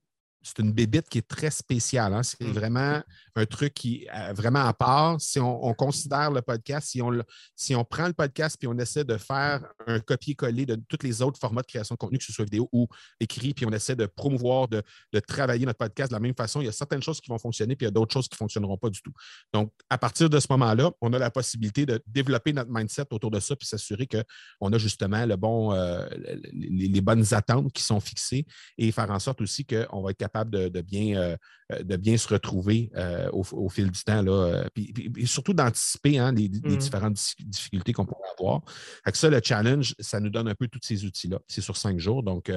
c'est 0.44 0.58
une 0.60 0.72
bébite 0.72 1.08
qui 1.08 1.18
est 1.18 1.26
très 1.26 1.50
spéciale. 1.50 2.12
Hein. 2.12 2.22
C'est 2.22 2.44
mm. 2.44 2.52
vraiment 2.52 3.02
un 3.34 3.46
truc 3.46 3.72
qui 3.74 4.04
est 4.04 4.10
euh, 4.14 4.32
vraiment 4.34 4.64
à 4.64 4.74
part. 4.74 5.20
Si 5.20 5.40
on, 5.40 5.74
considère 5.74 6.30
le 6.30 6.42
podcast, 6.42 6.88
si 6.88 7.02
on, 7.02 7.10
si 7.56 7.74
on 7.74 7.84
prend 7.84 8.06
le 8.06 8.12
podcast 8.12 8.56
puis 8.58 8.68
on 8.68 8.78
essaie 8.78 9.04
de 9.04 9.16
faire 9.16 9.64
un 9.86 9.98
copier-coller 9.98 10.66
de 10.66 10.76
tous 10.88 10.98
les 11.02 11.22
autres 11.22 11.40
formats 11.40 11.62
de 11.62 11.66
création 11.66 11.94
de 11.94 11.98
contenu, 11.98 12.18
que 12.18 12.24
ce 12.24 12.32
soit 12.32 12.44
vidéo 12.44 12.68
ou 12.72 12.86
écrit, 13.18 13.54
puis 13.54 13.66
on 13.66 13.72
essaie 13.72 13.96
de 13.96 14.06
promouvoir, 14.06 14.68
de, 14.68 14.82
travailler 15.26 15.64
notre 15.64 15.78
podcast 15.78 16.10
de 16.10 16.14
la 16.14 16.20
même 16.20 16.34
façon, 16.34 16.60
il 16.60 16.66
y 16.66 16.68
a 16.68 16.72
certaines 16.72 17.02
choses 17.02 17.20
qui 17.20 17.30
vont 17.30 17.38
fonctionner, 17.38 17.74
puis 17.74 17.84
il 17.84 17.88
y 17.88 17.88
a 17.88 17.92
d'autres 17.92 18.12
choses 18.12 18.28
qui 18.28 18.34
ne 18.34 18.38
fonctionneront 18.38 18.76
pas 18.76 18.90
du 18.90 19.00
tout. 19.00 19.12
Donc, 19.52 19.72
à 19.88 19.96
partir 19.96 20.28
de 20.28 20.38
ce 20.38 20.46
moment-là, 20.50 20.90
on 21.00 21.12
a 21.14 21.18
la 21.18 21.30
possibilité 21.30 21.86
de 21.86 22.02
développer 22.06 22.52
notre 22.52 22.70
mindset 22.70 23.06
autour 23.10 23.30
de 23.30 23.40
ça, 23.40 23.56
puis 23.56 23.66
s'assurer 23.66 24.06
qu'on 24.06 24.72
a 24.72 24.78
justement 24.78 25.24
le 25.24 25.36
bon, 25.36 25.72
euh, 25.72 26.06
les, 26.52 26.88
les, 26.88 27.00
bonnes 27.00 27.24
attentes 27.32 27.72
qui 27.72 27.82
sont 27.82 28.00
fixées 28.00 28.44
et 28.76 28.92
faire 28.92 29.10
en 29.10 29.18
sorte 29.18 29.40
aussi 29.40 29.64
qu'on 29.64 30.02
va 30.02 30.10
être 30.10 30.18
capable 30.18 30.33
de, 30.42 30.80
bien, 30.80 31.16
euh, 31.16 31.36
euh, 31.72 31.82
de 31.84 31.96
bien 31.96 32.16
se 32.16 32.26
retrouver 32.26 32.90
euh, 32.96 33.30
au, 33.30 33.68
fil 33.68 33.90
du 33.90 34.02
temps. 34.02 34.22
Là, 34.22 34.64
puis, 34.74 34.92
surtout 35.26 35.54
d'anticiper 35.54 36.18
hein, 36.18 36.32
les, 36.32 36.48
mmh. 36.48 36.76
différentes 36.76 37.18
difficultés 37.38 37.92
qu'on 37.92 38.06
pourrait 38.06 38.28
avoir. 38.36 38.62
Avec 39.04 39.14
ça, 39.14 39.30
le 39.30 39.40
challenge, 39.42 39.94
ça 40.00 40.18
nous 40.18 40.30
donne 40.30 40.48
un 40.48 40.54
peu 40.54 40.66
tous 40.66 40.80
ces 40.82 41.04
outils-là. 41.04 41.38
C'est 41.46 41.60
sur 41.60 41.76
cinq 41.76 42.00
jours, 42.00 42.24
donc 42.24 42.50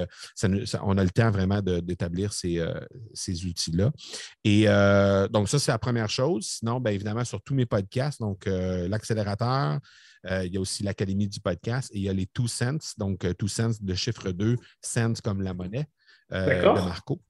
on 0.82 0.98
a 0.98 1.04
le 1.04 1.10
temps 1.10 1.30
vraiment 1.30 1.62
d'établir 1.62 2.32
ces, 2.32 2.64
ces 3.14 3.44
outils-là. 3.44 3.92
Et 4.42 4.64
donc, 5.30 5.48
ça, 5.48 5.58
c'est 5.58 5.70
la 5.70 5.78
première 5.78 6.10
chose. 6.10 6.46
Sinon, 6.58 6.80
bien 6.80 6.92
évidemment, 6.92 7.24
sur 7.24 7.40
tous 7.42 7.54
mes 7.54 7.66
podcasts, 7.66 8.20
donc 8.20 8.46
l'accélérateur, 8.46 9.78
il 10.24 10.52
y 10.52 10.56
a 10.56 10.60
aussi 10.60 10.82
l'Académie 10.82 11.28
du 11.28 11.40
podcast 11.40 11.90
et 11.92 11.98
il 11.98 12.04
y 12.04 12.08
a 12.08 12.12
les 12.12 12.26
Two 12.26 12.48
Cents, 12.48 12.94
donc 12.96 13.26
Two 13.36 13.48
Cents 13.48 13.78
de 13.80 13.94
chiffre 13.94 14.32
2, 14.32 14.56
cents 14.80 15.14
comme 15.22 15.42
la 15.42 15.54
monnaie 15.54 15.88
de 16.30 16.62
Marco. 16.64 17.20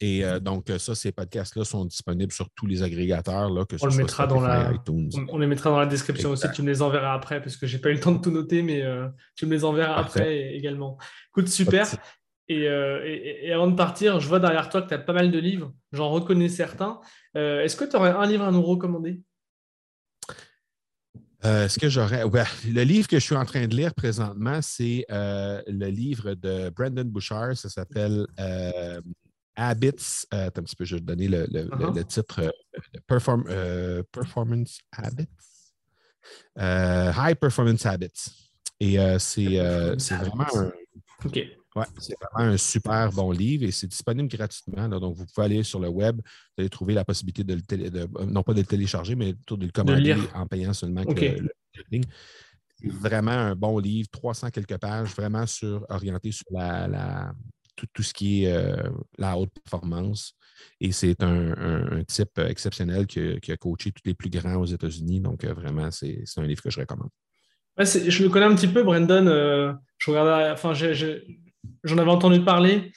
Et 0.00 0.24
euh, 0.24 0.40
donc, 0.40 0.70
ça, 0.78 0.94
ces 0.94 1.10
podcasts-là 1.10 1.64
sont 1.64 1.84
disponibles 1.86 2.32
sur 2.32 2.50
tous 2.50 2.66
les 2.66 2.82
agrégateurs. 2.82 3.48
Là, 3.50 3.64
que 3.64 3.76
on, 3.80 3.86
le 3.86 3.96
mettra 3.96 4.26
dans 4.26 4.40
la... 4.40 4.72
on, 4.88 5.38
les 5.38 5.46
mettra 5.46 5.70
dans 5.70 5.80
la 5.80 5.86
description 5.86 6.30
aussi. 6.30 6.46
Tu 6.54 6.62
me 6.62 6.68
les 6.68 6.82
enverras 6.82 7.14
après, 7.14 7.40
parce 7.40 7.56
que 7.56 7.66
je 7.66 7.76
n'ai 7.76 7.80
pas 7.80 7.90
eu 7.90 7.94
le 7.94 8.00
temps 8.00 8.12
de 8.12 8.20
tout 8.20 8.30
noter, 8.30 8.62
mais 8.62 8.82
euh, 8.82 9.08
tu 9.36 9.46
me 9.46 9.52
les 9.52 9.64
enverras 9.64 9.96
après 9.96 10.54
également. 10.54 10.98
Écoute, 11.30 11.48
super. 11.48 11.86
Euh, 12.50 13.00
et, 13.04 13.52
avant 13.52 13.68
de 13.68 13.74
partir, 13.74 14.20
je 14.20 14.28
vois 14.28 14.38
derrière 14.38 14.68
toi 14.68 14.82
que 14.82 14.88
tu 14.88 14.94
as 14.94 14.98
pas 14.98 15.14
mal 15.14 15.30
de 15.30 15.38
livres. 15.38 15.72
J'en 15.92 16.10
reconnais 16.10 16.48
certains. 16.48 17.00
Est-ce 17.34 17.76
que 17.76 17.84
tu 17.84 17.96
aurais 17.96 18.10
un 18.10 18.26
livre 18.26 18.44
à 18.44 18.52
nous 18.52 18.62
recommander? 18.62 19.22
Est-ce 21.42 21.78
que 21.78 21.88
j'aurais? 21.88 22.24
le 22.24 22.82
livre 22.82 23.08
que 23.08 23.18
je 23.18 23.24
suis 23.24 23.36
en 23.36 23.44
train 23.46 23.66
de 23.66 23.74
lire 23.74 23.94
présentement, 23.94 24.60
c'est 24.60 25.06
le 25.08 25.86
livre 25.86 26.34
de 26.34 26.68
Brandon 26.68 27.04
Bouchard. 27.04 27.56
Ça 27.56 27.70
s'appelle 27.70 28.26
Habits. 29.56 30.26
Euh, 30.32 30.46
attends 30.46 30.60
un 30.60 30.64
petit 30.64 30.76
peu, 30.76 30.84
je 30.84 30.96
vais 30.96 31.00
te 31.00 31.06
donner 31.06 31.28
le, 31.28 31.46
uh-huh. 31.46 32.04
titre 32.06 32.40
euh, 32.42 32.50
euh, 33.48 34.02
Performance 34.12 34.78
Habits? 34.92 35.26
High 36.56 37.36
Performance 37.36 37.86
Habits. 37.86 38.30
Et 38.78 38.98
c'est 39.18 39.56
vraiment 39.56 40.46
un. 40.54 40.72
c'est 41.98 42.14
vraiment 42.20 42.52
un 42.52 42.56
super 42.56 43.10
bon 43.12 43.30
livre 43.30 43.64
et 43.64 43.70
c'est 43.70 43.86
disponible 43.86 44.28
gratuitement. 44.28 44.88
donc, 44.88 45.16
vous 45.16 45.24
pouvez 45.26 45.44
aller 45.46 45.62
sur 45.62 45.80
le 45.80 45.88
web, 45.88 46.16
vous 46.16 46.60
allez 46.60 46.68
trouver 46.68 46.94
la 46.94 47.04
possibilité 47.04 47.42
de 47.42 47.54
le 47.54 48.24
non 48.26 48.42
pas 48.42 48.52
de 48.52 48.60
le 48.60 48.66
télécharger, 48.66 49.14
mais 49.14 49.32
plutôt 49.32 49.56
de 49.56 49.66
le 49.66 49.72
commander 49.72 50.16
en 50.34 50.46
payant 50.46 50.74
seulement 50.74 51.02
le, 51.02 51.48
le, 51.92 52.00
vraiment 52.84 53.30
un 53.30 53.54
bon 53.54 53.78
livre, 53.78 54.08
300 54.10 54.50
quelques 54.50 54.76
pages, 54.78 55.14
vraiment 55.14 55.46
sur, 55.46 55.86
orienté 55.88 56.32
sur 56.32 56.46
la, 56.50 57.32
tout, 57.76 58.02
ce 58.02 58.12
qui 58.12 58.44
est 58.44 58.52
euh, 58.52 58.76
la 59.18 59.36
haute 59.36 59.52
performance. 59.62 60.34
Et 60.80 60.92
c'est 60.92 61.22
un, 61.22 62.02
type 62.06 62.38
exceptionnel 62.38 63.06
qui, 63.06 63.20
a 63.20 63.56
coaché 63.56 63.92
tous 63.92 64.02
les 64.04 64.14
plus 64.14 64.30
grands 64.30 64.56
aux 64.56 64.66
États-Unis. 64.66 65.20
Donc, 65.20 65.44
euh, 65.44 65.52
vraiment, 65.52 65.90
c'est 65.90 66.24
un 66.36 66.46
livre 66.46 66.62
que 66.62 66.70
je 66.70 66.80
recommande. 66.80 67.10
je 67.78 68.22
le 68.22 68.28
connais 68.28 68.46
un 68.46 68.54
petit 68.54 68.68
peu, 68.68 68.82
Brandon. 68.82 69.26
Euh, 69.26 69.72
je 69.98 70.10
enfin, 70.10 70.72
j'en 70.72 71.98
avais 71.98 72.10
entendu 72.10 72.42
parler 72.42 72.92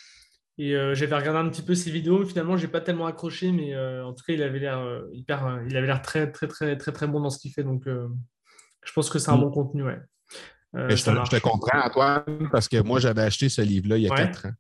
et 0.57 0.73
j'avais 0.93 1.15
regardé 1.15 1.39
un 1.39 1.49
petit 1.49 1.61
peu 1.61 1.75
ses 1.75 1.91
vidéos. 1.91 2.25
Finalement, 2.25 2.57
je 2.57 2.65
n'ai 2.65 2.71
pas 2.71 2.81
tellement 2.81 3.05
accroché, 3.05 3.51
mais 3.51 3.77
en 3.77 4.13
tout 4.13 4.23
cas, 4.25 4.33
il 4.33 4.43
avait 4.43 4.59
l'air 4.59 5.03
hyper, 5.13 5.61
il 5.69 5.77
avait 5.77 5.87
l'air 5.87 6.01
très, 6.01 6.31
très, 6.31 6.47
très, 6.47 6.77
très, 6.77 6.91
très 6.91 7.07
bon 7.07 7.21
dans 7.21 7.29
ce 7.29 7.39
qu'il 7.39 7.51
fait. 7.51 7.63
Donc, 7.63 7.83
je 7.85 8.93
pense 8.93 9.09
que 9.09 9.19
c'est 9.19 9.31
un 9.31 9.37
mm. 9.37 9.41
bon 9.41 9.51
contenu. 9.51 9.83
Ouais. 9.83 9.99
Je, 10.73 11.03
te, 11.29 11.39
comprends, 11.39 11.81
Antoine, 11.83 12.49
parce 12.51 12.67
que 12.67 12.81
moi, 12.81 12.99
j'avais 12.99 13.23
acheté 13.23 13.49
ce 13.49 13.61
livre-là 13.61 13.97
il 13.97 14.03
y 14.03 14.09
a 14.09 14.15
quatre 14.15 14.47
ans. 14.47 14.53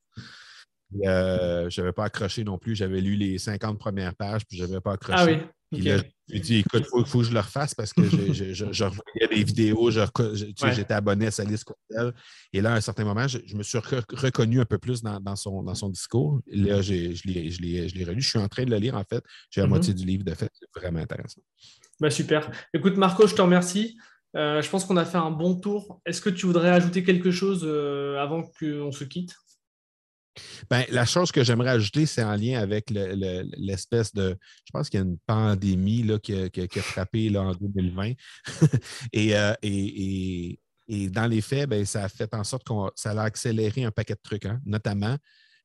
je 0.91 1.81
n'avais 1.81 1.93
pas 1.93 2.05
accroché 2.05 2.43
non 2.43 2.57
plus. 2.57 2.75
J'avais 2.75 3.01
lu 3.01 3.15
les 3.15 3.37
50 3.37 3.77
premières 3.77 4.15
pages, 4.15 4.45
puis 4.45 4.57
je 4.57 4.65
n'avais 4.65 4.81
pas 4.81 4.93
accroché. 4.93 5.19
Ah 5.19 5.25
oui. 5.25 5.37
Puis 5.71 5.83
là, 5.83 6.01
dit, 6.27 6.57
écoute, 6.57 6.83
il 6.95 7.05
faut, 7.05 7.19
que 7.19 7.25
je 7.25 7.31
le 7.31 7.39
refasse 7.39 7.75
parce 7.75 7.93
que 7.93 8.03
je, 8.03 8.53
je, 8.53 8.83
revoyais 8.83 9.27
des 9.29 9.43
vidéos, 9.43 9.91
j'étais 9.91 10.93
abonné 10.93 11.27
à 11.27 11.31
sa 11.31 11.43
liste. 11.43 11.71
Et 12.51 12.61
là, 12.61 12.73
à 12.73 12.77
un 12.77 12.81
certain 12.81 13.03
moment, 13.03 13.27
je, 13.27 13.55
me 13.55 13.61
suis 13.61 13.77
reconnu 13.77 14.59
un 14.59 14.65
peu 14.65 14.79
plus 14.79 15.03
dans, 15.03 15.35
son, 15.35 15.61
dans 15.61 15.75
son 15.75 15.89
discours. 15.89 16.39
là, 16.47 16.81
je 16.81 16.93
l'ai 17.25 18.03
relu. 18.03 18.21
Je 18.21 18.29
suis 18.29 18.39
en 18.39 18.47
train 18.47 18.65
de 18.65 18.71
le 18.71 18.77
lire, 18.77 18.95
en 18.95 19.03
fait. 19.03 19.23
J'ai 19.51 19.61
la 19.61 19.67
mm-hmm. 19.67 19.69
moitié 19.69 19.93
du 19.93 20.05
livre 20.05 20.23
de 20.23 20.33
fait. 20.33 20.49
C'est 20.53 20.81
vraiment 20.81 20.99
intéressant. 20.99 21.41
Bah, 21.99 22.09
super. 22.09 22.49
Écoute, 22.73 22.97
Marco, 22.97 23.27
je 23.27 23.35
te 23.35 23.41
remercie. 23.41 23.99
Euh, 24.35 24.61
je 24.61 24.69
pense 24.69 24.85
qu'on 24.85 24.97
a 24.97 25.05
fait 25.05 25.17
un 25.17 25.31
bon 25.31 25.55
tour. 25.55 26.01
Est-ce 26.05 26.21
que 26.21 26.29
tu 26.29 26.45
voudrais 26.45 26.69
ajouter 26.69 27.03
quelque 27.03 27.31
chose 27.31 27.63
euh, 27.63 28.19
avant 28.19 28.43
qu'on 28.43 28.91
se 28.91 29.03
quitte? 29.03 29.35
Ben, 30.69 30.85
la 30.89 31.05
chose 31.05 31.31
que 31.31 31.43
j'aimerais 31.43 31.71
ajouter, 31.71 32.05
c'est 32.05 32.23
en 32.23 32.35
lien 32.35 32.59
avec 32.59 32.91
l'espèce 32.91 34.13
de. 34.13 34.37
Je 34.65 34.71
pense 34.71 34.89
qu'il 34.89 34.99
y 34.99 35.03
a 35.03 35.05
une 35.05 35.17
pandémie 35.25 36.03
là, 36.03 36.19
qui, 36.19 36.33
a, 36.33 36.81
frappé 36.81 37.35
en 37.37 37.53
2020. 37.53 38.13
Euh, 39.15 39.53
et, 39.61 40.59
et, 40.87 41.09
dans 41.09 41.27
les 41.27 41.41
faits, 41.41 41.69
ben, 41.69 41.85
ça 41.85 42.03
a 42.03 42.09
fait 42.09 42.33
en 42.33 42.43
sorte 42.43 42.63
que 42.63 42.73
ça 42.95 43.11
a 43.11 43.23
accéléré 43.23 43.83
un 43.83 43.91
paquet 43.91 44.13
de 44.13 44.21
trucs, 44.21 44.45
hein, 44.45 44.59
notamment 44.65 45.17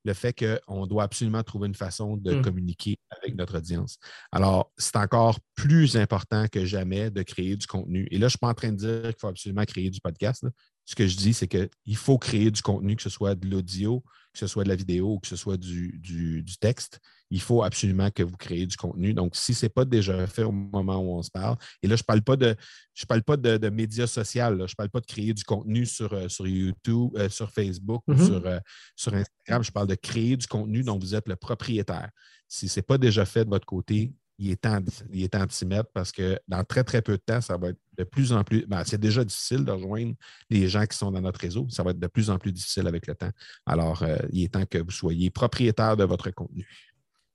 le 0.04 0.12
fait 0.14 0.34
qu'on 0.34 0.86
doit 0.86 1.04
absolument 1.04 1.42
trouver 1.42 1.68
une 1.68 1.74
façon 1.74 2.16
de 2.16 2.34
mmh. 2.34 2.42
communiquer 2.42 2.96
avec 3.10 3.36
notre 3.36 3.58
audience. 3.58 3.98
Alors, 4.32 4.72
c'est 4.76 4.96
encore 4.96 5.38
plus 5.54 5.96
important 5.96 6.46
que 6.48 6.64
jamais 6.64 7.10
de 7.10 7.22
créer 7.22 7.56
du 7.56 7.66
contenu. 7.66 8.06
Et 8.10 8.18
là, 8.18 8.20
je 8.20 8.24
ne 8.24 8.28
suis 8.30 8.38
pas 8.38 8.48
en 8.48 8.54
train 8.54 8.72
de 8.72 8.76
dire 8.76 9.02
qu'il 9.02 9.20
faut 9.20 9.28
absolument 9.28 9.64
créer 9.64 9.90
du 9.90 10.00
podcast. 10.00 10.46
Ce 10.84 10.94
que 10.94 11.06
je 11.06 11.16
dis, 11.16 11.32
c'est 11.32 11.48
qu'il 11.48 11.96
faut 11.96 12.18
créer 12.18 12.50
du 12.50 12.60
contenu, 12.60 12.96
que 12.96 13.02
ce 13.02 13.08
soit 13.08 13.34
de 13.34 13.48
l'audio, 13.48 14.04
que 14.34 14.38
ce 14.40 14.46
soit 14.46 14.64
de 14.64 14.68
la 14.68 14.76
vidéo 14.76 15.18
que 15.20 15.28
ce 15.28 15.36
soit 15.36 15.56
du, 15.56 15.98
du, 15.98 16.56
texte, 16.58 17.00
il 17.34 17.40
faut 17.40 17.64
absolument 17.64 18.10
que 18.12 18.22
vous 18.22 18.36
créez 18.36 18.64
du 18.64 18.76
contenu. 18.76 19.12
Donc, 19.12 19.34
si 19.34 19.54
ce 19.54 19.66
n'est 19.66 19.70
pas 19.70 19.84
déjà 19.84 20.24
fait 20.28 20.44
au 20.44 20.52
moment 20.52 20.98
où 20.98 21.18
on 21.18 21.22
se 21.22 21.32
parle, 21.32 21.56
et 21.82 21.88
là, 21.88 21.96
je 21.96 22.02
ne 22.02 22.06
parle 22.06 22.22
pas 22.22 22.36
de, 22.36 22.54
je 22.94 23.04
parle 23.06 23.24
pas 23.24 23.36
de, 23.36 23.68
médias 23.70 24.06
sociaux, 24.06 24.44
je 24.56 24.62
ne 24.62 24.74
parle 24.76 24.88
pas 24.88 25.00
de 25.00 25.06
créer 25.06 25.34
du 25.34 25.42
contenu 25.42 25.84
sur, 25.84 26.12
euh, 26.12 26.28
sur 26.28 26.46
YouTube, 26.46 27.10
euh, 27.16 27.28
sur 27.28 27.50
Facebook 27.50 28.04
ou 28.06 28.12
mm-hmm. 28.12 28.26
sur, 28.26 28.46
euh, 28.46 28.60
sur 28.94 29.14
Instagram, 29.14 29.64
je 29.64 29.72
parle 29.72 29.88
de 29.88 29.96
créer 29.96 30.36
du 30.36 30.46
contenu 30.46 30.84
dont 30.84 30.96
vous 30.96 31.16
êtes 31.16 31.28
le 31.28 31.34
propriétaire. 31.34 32.08
Si 32.46 32.68
ce 32.68 32.78
n'est 32.78 32.84
pas 32.84 32.98
déjà 32.98 33.24
fait 33.24 33.44
de 33.44 33.50
votre 33.50 33.66
côté, 33.66 34.14
il 34.38 34.50
est 34.50 34.60
temps, 34.62 34.80
il 35.12 35.22
est 35.22 35.28
temps 35.28 35.46
de 35.46 35.52
s'y 35.52 35.64
mettre 35.66 35.90
parce 35.92 36.10
que 36.10 36.38
dans 36.48 36.64
très, 36.64 36.82
très 36.82 37.02
peu 37.02 37.12
de 37.12 37.22
temps, 37.24 37.40
ça 37.40 37.56
va 37.56 37.68
être 37.68 37.78
de 37.96 38.04
plus 38.04 38.32
en 38.32 38.42
plus. 38.42 38.66
Ben, 38.66 38.82
c'est 38.84 39.00
déjà 39.00 39.24
difficile 39.24 39.64
de 39.64 39.70
rejoindre 39.70 40.14
les 40.50 40.68
gens 40.68 40.84
qui 40.86 40.96
sont 40.96 41.10
dans 41.12 41.20
notre 41.20 41.40
réseau. 41.40 41.66
Ça 41.70 41.82
va 41.82 41.90
être 41.90 42.00
de 42.00 42.06
plus 42.06 42.30
en 42.30 42.38
plus 42.38 42.52
difficile 42.52 42.86
avec 42.86 43.06
le 43.06 43.14
temps. 43.14 43.30
Alors, 43.66 44.02
euh, 44.02 44.16
il 44.32 44.44
est 44.44 44.52
temps 44.52 44.66
que 44.66 44.78
vous 44.78 44.90
soyez 44.90 45.30
propriétaire 45.30 45.96
de 45.96 46.04
votre 46.04 46.30
contenu. 46.30 46.66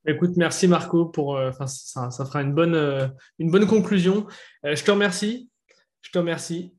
Écoute, 0.05 0.31
merci 0.37 0.67
Marco 0.67 1.05
pour. 1.05 1.37
Euh, 1.37 1.51
ça, 1.51 2.09
ça, 2.09 2.25
fera 2.25 2.41
une 2.41 2.53
bonne, 2.53 2.75
euh, 2.75 3.07
une 3.37 3.51
bonne 3.51 3.67
conclusion. 3.67 4.27
je 4.63 4.81
te 4.83 4.91
remercie. 4.91 5.49
Je 6.01 6.11
te 6.11 6.17
remercie. 6.17 6.75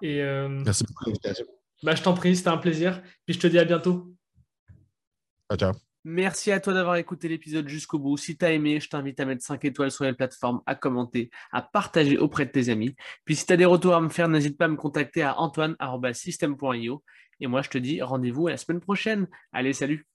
Et, 0.00 0.22
merci 0.48 0.84
beaucoup 0.84 1.04
l'invitation. 1.06 1.46
Bah, 1.82 1.94
je 1.94 2.02
t'en 2.02 2.14
prie, 2.14 2.36
c'était 2.36 2.48
un 2.48 2.56
plaisir. 2.56 3.02
Puis 3.26 3.34
je 3.34 3.40
te 3.40 3.46
dis 3.46 3.58
à 3.58 3.64
bientôt. 3.64 4.14
Ciao, 5.50 5.58
ciao. 5.58 5.72
Merci 6.06 6.52
à 6.52 6.60
toi 6.60 6.74
d'avoir 6.74 6.96
écouté 6.96 7.28
l'épisode 7.28 7.66
jusqu'au 7.66 7.98
bout. 7.98 8.18
Si 8.18 8.36
tu 8.36 8.44
as 8.44 8.52
aimé, 8.52 8.78
je 8.78 8.88
t'invite 8.90 9.18
à 9.20 9.24
mettre 9.24 9.42
5 9.42 9.64
étoiles 9.64 9.90
sur 9.90 10.04
les 10.04 10.12
plateformes, 10.12 10.60
à 10.66 10.74
commenter, 10.74 11.30
à 11.50 11.62
partager 11.62 12.18
auprès 12.18 12.44
de 12.44 12.50
tes 12.50 12.68
amis. 12.68 12.94
Puis 13.24 13.36
si 13.36 13.46
tu 13.46 13.52
as 13.54 13.56
des 13.56 13.64
retours 13.64 13.94
à 13.94 14.02
me 14.02 14.10
faire, 14.10 14.28
n'hésite 14.28 14.58
pas 14.58 14.66
à 14.66 14.68
me 14.68 14.76
contacter 14.76 15.22
à 15.22 15.38
antoine.system.io. 15.38 17.02
Et 17.40 17.46
moi, 17.46 17.62
je 17.62 17.70
te 17.70 17.78
dis 17.78 18.02
rendez-vous 18.02 18.48
à 18.48 18.50
la 18.50 18.56
semaine 18.58 18.80
prochaine. 18.80 19.26
Allez, 19.52 19.72
salut 19.72 20.06